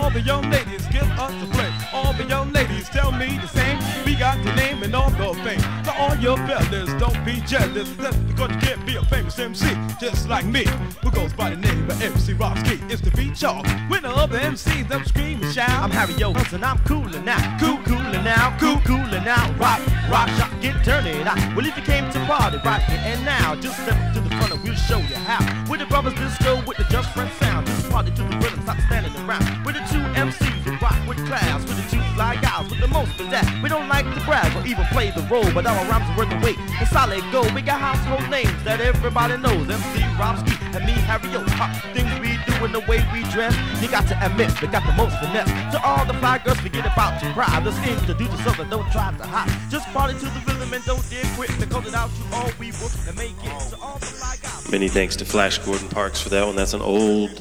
All 0.07 0.13
the 0.13 0.21
young 0.21 0.49
ladies 0.53 0.87
give 0.87 1.11
us 1.19 1.33
a 1.43 1.47
play. 1.53 1.69
All 1.93 2.13
the 2.13 2.23
young 2.27 2.53
ladies 2.53 2.89
tell 2.91 3.11
me 3.11 3.39
the 3.39 3.49
same. 3.49 3.77
We 4.05 4.15
got 4.15 4.39
the 4.45 4.55
name 4.55 4.85
and 4.85 4.95
all 4.95 5.11
the 5.11 5.35
fame. 5.43 5.59
So 5.85 5.91
all 5.99 6.15
your 6.19 6.37
fellas, 6.47 6.93
don't 7.01 7.25
be 7.25 7.41
jealous. 7.41 7.91
Just 7.97 8.25
because 8.29 8.51
you 8.53 8.57
can't 8.59 8.87
be 8.87 8.95
a 8.95 9.03
famous 9.07 9.37
MC, 9.37 9.67
just 10.01 10.29
like 10.29 10.45
me, 10.45 10.65
who 11.03 11.11
goes 11.11 11.33
by 11.33 11.51
the 11.51 11.57
name 11.57 11.91
of 11.91 12.01
MC 12.01 12.35
Robski. 12.35 12.79
It's 12.89 13.01
the 13.01 13.11
beat 13.11 13.43
y'all. 13.43 13.67
When 13.89 14.03
the 14.03 14.11
other 14.11 14.39
MCs, 14.39 14.87
them 14.87 15.05
scream 15.07 15.43
and 15.43 15.53
shout. 15.53 15.71
I'm 15.71 15.91
Harry 15.91 16.15
Yo, 16.15 16.33
and 16.33 16.65
I'm 16.65 16.79
coolin' 16.85 17.25
now. 17.25 17.59
Cool, 17.59 17.79
coolin' 17.79 18.23
now. 18.23 18.57
Cool, 18.61 18.79
coolin' 18.87 19.25
now. 19.25 19.51
Rock, 19.55 19.81
rock, 20.09 20.29
shock, 20.39 20.53
get 20.61 20.85
turning 20.85 21.27
out. 21.27 21.37
Well, 21.57 21.67
if 21.67 21.77
you 21.77 21.83
came 21.83 22.09
to 22.13 22.25
party 22.27 22.59
right 22.65 22.83
here 22.83 23.03
and 23.03 23.25
now, 23.25 23.57
just 23.57 23.83
step 23.83 24.15
to 24.15 24.21
the 24.21 24.31
front 24.37 24.53
and 24.53 24.63
we'll 24.63 24.77
show 24.77 24.99
you 24.99 25.17
how. 25.27 25.43
With 25.69 25.81
the 25.81 25.87
brothers 25.87 26.15
disco, 26.15 26.63
with 26.65 26.77
the 26.77 26.85
just 26.85 27.11
friend 27.11 27.31
sound. 27.41 27.67
Just 27.67 27.86
party 27.97 28.11
to 28.11 28.23
the 28.29 28.37
rhythm, 28.45 28.61
stop 28.61 28.77
standing 28.93 29.17
around. 29.25 29.65
With 29.65 29.75
the 29.75 29.81
two 29.89 30.05
MCs 30.21 30.61
who 30.69 30.77
rock 30.85 31.01
with 31.09 31.17
class. 31.25 31.65
With 31.65 31.81
the 31.81 31.97
two 31.97 32.03
fly 32.13 32.37
guys 32.37 32.69
with 32.69 32.81
the 32.81 32.89
most 32.89 33.17
that. 33.33 33.49
We 33.63 33.71
don't 33.71 33.89
like 33.89 34.05
to 34.05 34.21
brag 34.29 34.53
or 34.53 34.67
even 34.69 34.85
play 34.93 35.11
the 35.17 35.25
role, 35.33 35.49
but 35.57 35.65
our 35.65 35.81
rhymes 35.89 36.05
are 36.13 36.17
worth 36.19 36.29
the 36.29 36.41
wait. 36.45 36.57
It's 36.77 36.91
solid 36.91 37.25
gold. 37.33 37.55
We 37.55 37.63
got 37.63 37.81
household 37.81 38.29
names 38.29 38.53
that 38.65 38.81
everybody 38.81 39.37
knows. 39.41 39.65
MC 39.65 40.05
Robski 40.21 40.53
and 40.77 40.85
me, 40.85 40.93
Harry 41.09 41.33
Yo. 41.33 41.41
Hot 41.57 41.73
things 41.97 42.13
we 42.21 42.37
do 42.45 42.53
and 42.65 42.75
the 42.77 42.85
way 42.85 43.01
we 43.17 43.25
dress. 43.33 43.57
You 43.81 43.89
got 43.89 44.05
to 44.13 44.17
admit, 44.21 44.53
we 44.61 44.69
got 44.69 44.85
the 44.85 44.93
most 44.93 45.17
finesse. 45.17 45.49
To 45.73 45.81
all 45.81 46.05
the 46.05 46.15
fly 46.21 46.37
girls, 46.45 46.61
forget 46.61 46.85
about 46.85 47.23
your 47.23 47.33
pride. 47.33 47.65
Let's 47.65 47.81
introduce 47.81 48.29
yourself 48.29 48.59
and 48.59 48.69
don't 48.69 48.91
try 48.93 49.09
to 49.17 49.25
hide. 49.25 49.49
Just 49.71 49.89
party 49.97 50.19
to 50.21 50.29
the 50.37 50.43
rhythm 50.45 50.69
and 50.69 50.85
don't 50.85 51.05
dare 51.09 51.25
quit. 51.37 51.49
Because 51.59 51.85
without 51.85 52.11
you, 52.13 52.25
all 52.37 52.51
we 52.61 52.73
will 52.77 52.93
and 53.09 53.17
make 53.17 53.41
it. 53.41 53.57
To 53.73 53.81
all 53.81 53.97
the 53.97 54.07
fly 54.07 54.37
guys. 54.43 54.71
Many 54.71 54.89
thanks 54.89 55.17
to 55.17 55.25
Flash 55.25 55.57
Gordon 55.65 55.89
Parks 55.89 56.21
for 56.21 56.29
that 56.29 56.45
one. 56.45 56.57
That's 56.57 56.75
an 56.75 56.83
old, 56.83 57.41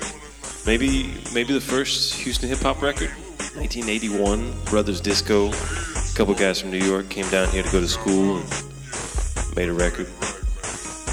maybe 0.66 1.14
maybe 1.34 1.54
the 1.54 1.62
first 1.62 2.16
Houston 2.16 2.50
hip 2.50 2.60
hop 2.60 2.82
record, 2.82 3.10
1981. 3.56 4.54
Brothers 4.66 5.02
Disco. 5.02 5.50
A 5.50 6.16
couple 6.16 6.34
guys 6.34 6.62
from 6.62 6.72
New 6.72 6.80
York 6.80 7.10
came 7.10 7.30
down 7.30 7.50
here 7.50 7.64
to 7.64 7.72
go 7.72 7.80
to 7.80 7.88
school 7.88 8.38
and 8.38 9.56
made 9.56 9.70
a 9.70 9.74
record. 9.74 10.08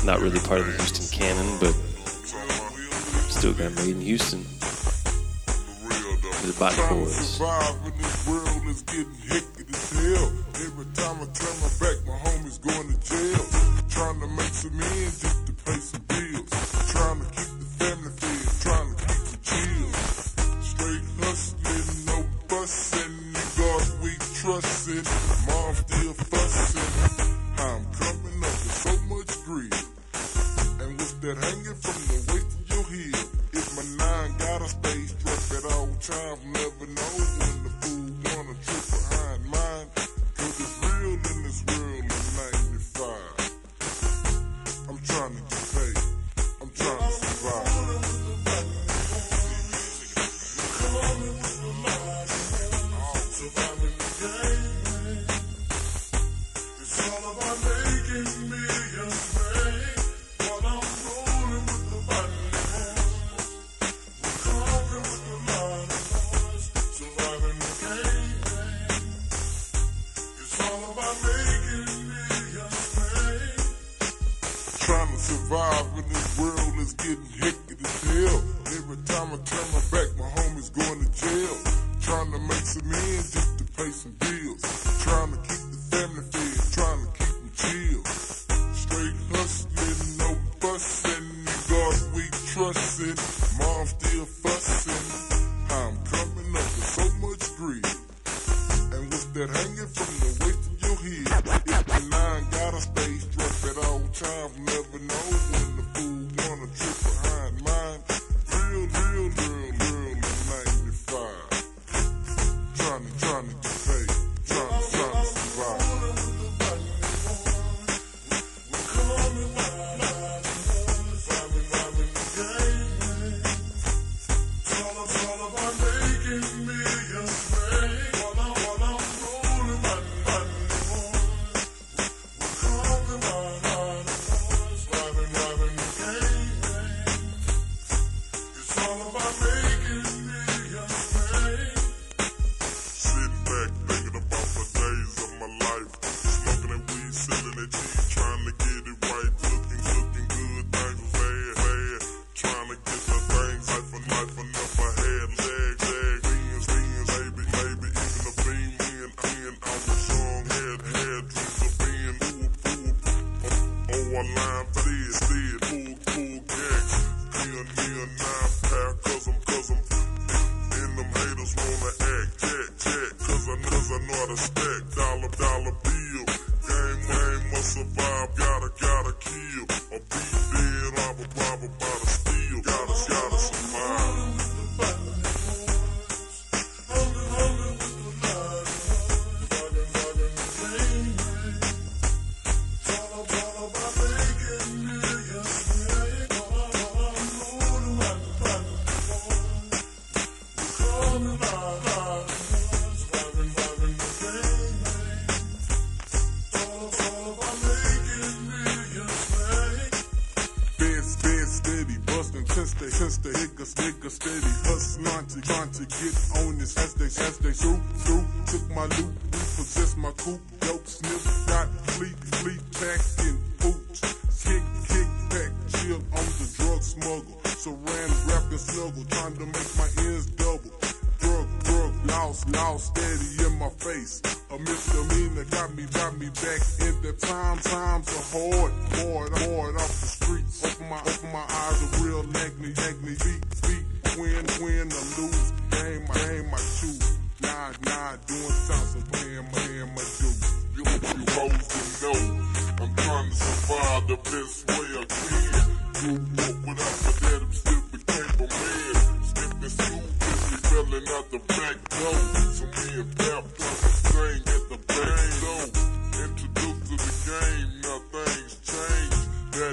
Not 0.05 0.20
really 0.20 0.40
part 0.40 0.61
of 0.61 0.66
the 0.66 0.72
Houston 0.72 1.07
canon, 1.16 1.59
but 1.61 1.72
still 3.30 3.53
got 3.53 3.74
made 3.76 3.96
in 3.96 4.00
Houston. 4.00 4.44
The 6.42 6.57
Bot 6.59 6.74
Boys. 6.90 7.38
survive 7.38 7.76
in 7.86 7.98
this 7.98 8.26
world 8.26 8.66
is 8.66 8.82
getting 8.82 9.14
hectic 9.30 9.70
as 9.70 9.90
hell. 9.94 10.32
Every 10.59 10.86
time 10.90 11.22
I 11.22 11.26
turn 11.30 11.55
my 11.62 11.70
back, 11.78 11.98
my 12.05 12.18
homies 12.18 12.59
going 12.59 12.90
to 12.90 12.98
jail. 12.98 13.46
Trying 13.88 14.20
to 14.20 14.26
make 14.26 14.50
some 14.50 14.74
ends 14.74 15.22
just 15.22 15.46
to 15.46 15.53
pay 15.53 15.78
some 15.78 16.03
bills. 16.03 16.50
Trying 16.90 17.20
to 17.20 17.26
keep 17.30 17.46
the 17.46 17.68
family 17.78 18.11
fed, 18.18 18.61
trying 18.61 18.91
Straight 19.43 21.03
hustling, 21.18 22.07
no 22.07 22.24
busting. 22.49 23.32
God 23.59 23.82
we 24.03 24.14
trusting. 24.34 25.05
Mom 25.47 25.74
still 25.74 26.14
fussing. 26.14 26.88
I'm 27.59 27.84
coming 27.93 28.38
up 28.38 28.57
with 28.62 28.72
so 28.72 28.93
much 29.11 29.45
greed. 29.45 29.74
And 30.80 30.97
with 30.99 31.20
that 31.22 31.36
hanging 31.38 31.74
from 31.74 31.99
the 32.07 32.32
waist 32.32 32.59
of 32.61 32.70
your 32.70 32.84
heel, 32.84 33.22
if 33.53 33.66
my 33.76 34.05
nine 34.05 34.36
gotta 34.38 34.68
stay 34.68 35.07
struck 35.07 35.59
at 35.59 35.72
all 35.72 35.88
times, 36.01 36.45
never 36.47 36.86
know 36.86 37.41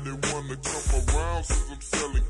They 0.02 0.12
wanna 0.12 0.56
come 0.56 1.16
around 1.18 1.44
since 1.44 1.72
I'm 1.72 1.82
selling 1.82 2.24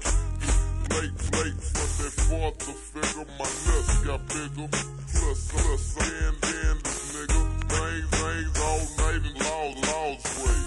Late, 0.89 1.13
late, 1.37 1.53
but 1.75 1.89
they 1.99 2.09
fought 2.25 2.57
the 2.57 2.73
figure, 2.73 3.25
my 3.37 3.45
nuts 3.45 4.03
got 4.03 4.27
bigger. 4.27 4.67
Plus, 4.69 4.97
plus, 5.11 5.51
Plus, 5.51 5.53
plus, 5.53 5.81
sand 5.81 6.37
in 6.45 6.77
this 6.83 7.15
nigga. 7.15 7.41
Things, 7.69 8.09
things, 8.09 8.59
all 8.59 8.81
night 8.97 9.21
and 9.21 9.39
laws, 9.45 9.75
laws, 9.87 10.23
way. 10.41 10.57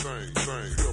Things, 0.00 0.44
things. 0.46 0.85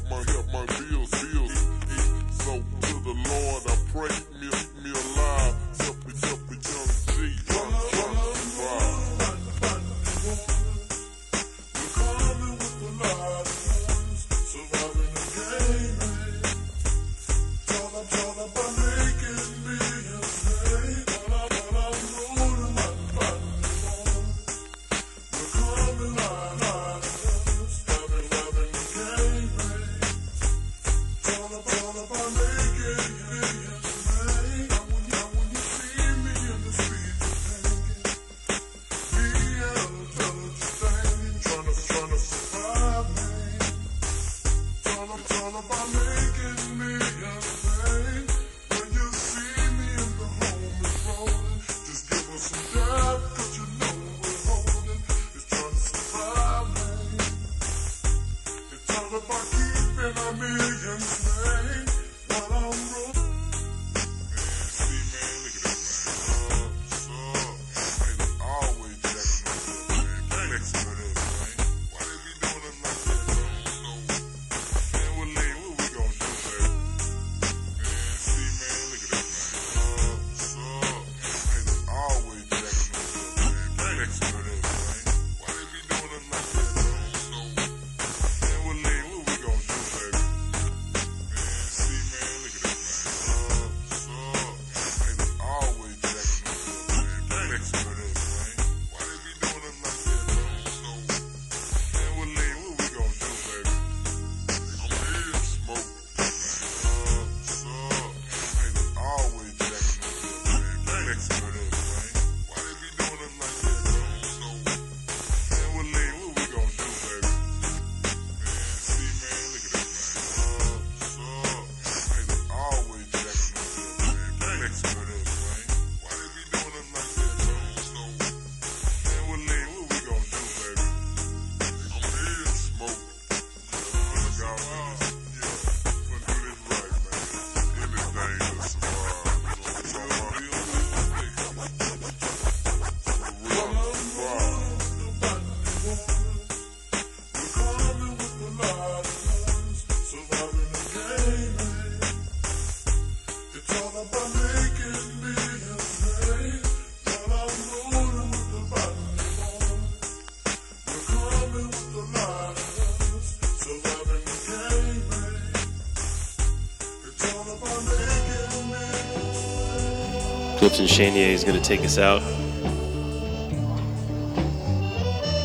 Clifton 170.74 170.88
Chenier 170.88 171.28
is 171.28 171.43
going 171.43 171.55
to 171.55 171.63
take 171.63 171.82
us 171.82 171.99
out. 171.99 172.19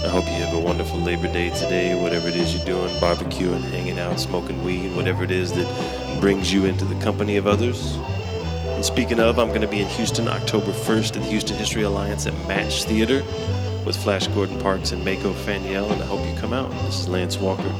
I 0.02 0.08
hope 0.08 0.24
you 0.24 0.42
have 0.42 0.54
a 0.54 0.58
wonderful 0.58 0.98
Labor 0.98 1.30
Day 1.30 1.50
today, 1.50 2.02
whatever 2.02 2.28
it 2.28 2.34
is 2.34 2.54
you're 2.54 2.64
doing, 2.64 2.88
barbecuing, 2.94 3.60
hanging 3.64 3.98
out, 3.98 4.18
smoking 4.18 4.64
weed, 4.64 4.96
whatever 4.96 5.24
it 5.24 5.30
is 5.30 5.52
that 5.52 6.18
brings 6.18 6.50
you 6.50 6.64
into 6.64 6.86
the 6.86 6.98
company 7.02 7.36
of 7.36 7.46
others. 7.46 7.96
And 8.68 8.82
speaking 8.82 9.20
of, 9.20 9.38
I'm 9.38 9.48
going 9.48 9.60
to 9.60 9.68
be 9.68 9.82
in 9.82 9.88
Houston 9.88 10.28
October 10.28 10.72
1st 10.72 11.08
at 11.08 11.22
the 11.22 11.28
Houston 11.28 11.58
History 11.58 11.82
Alliance 11.82 12.26
at 12.26 12.32
Match 12.48 12.84
Theater 12.84 13.22
with 13.84 14.02
Flash 14.02 14.28
Gordon 14.28 14.58
Parks 14.58 14.92
and 14.92 15.04
Maco 15.04 15.34
Faniel, 15.34 15.90
and 15.92 16.02
I 16.02 16.06
hope 16.06 16.26
you 16.26 16.34
come 16.40 16.54
out. 16.54 16.70
This 16.86 17.00
is 17.00 17.06
Lance 17.06 17.36
Walker. 17.36 17.70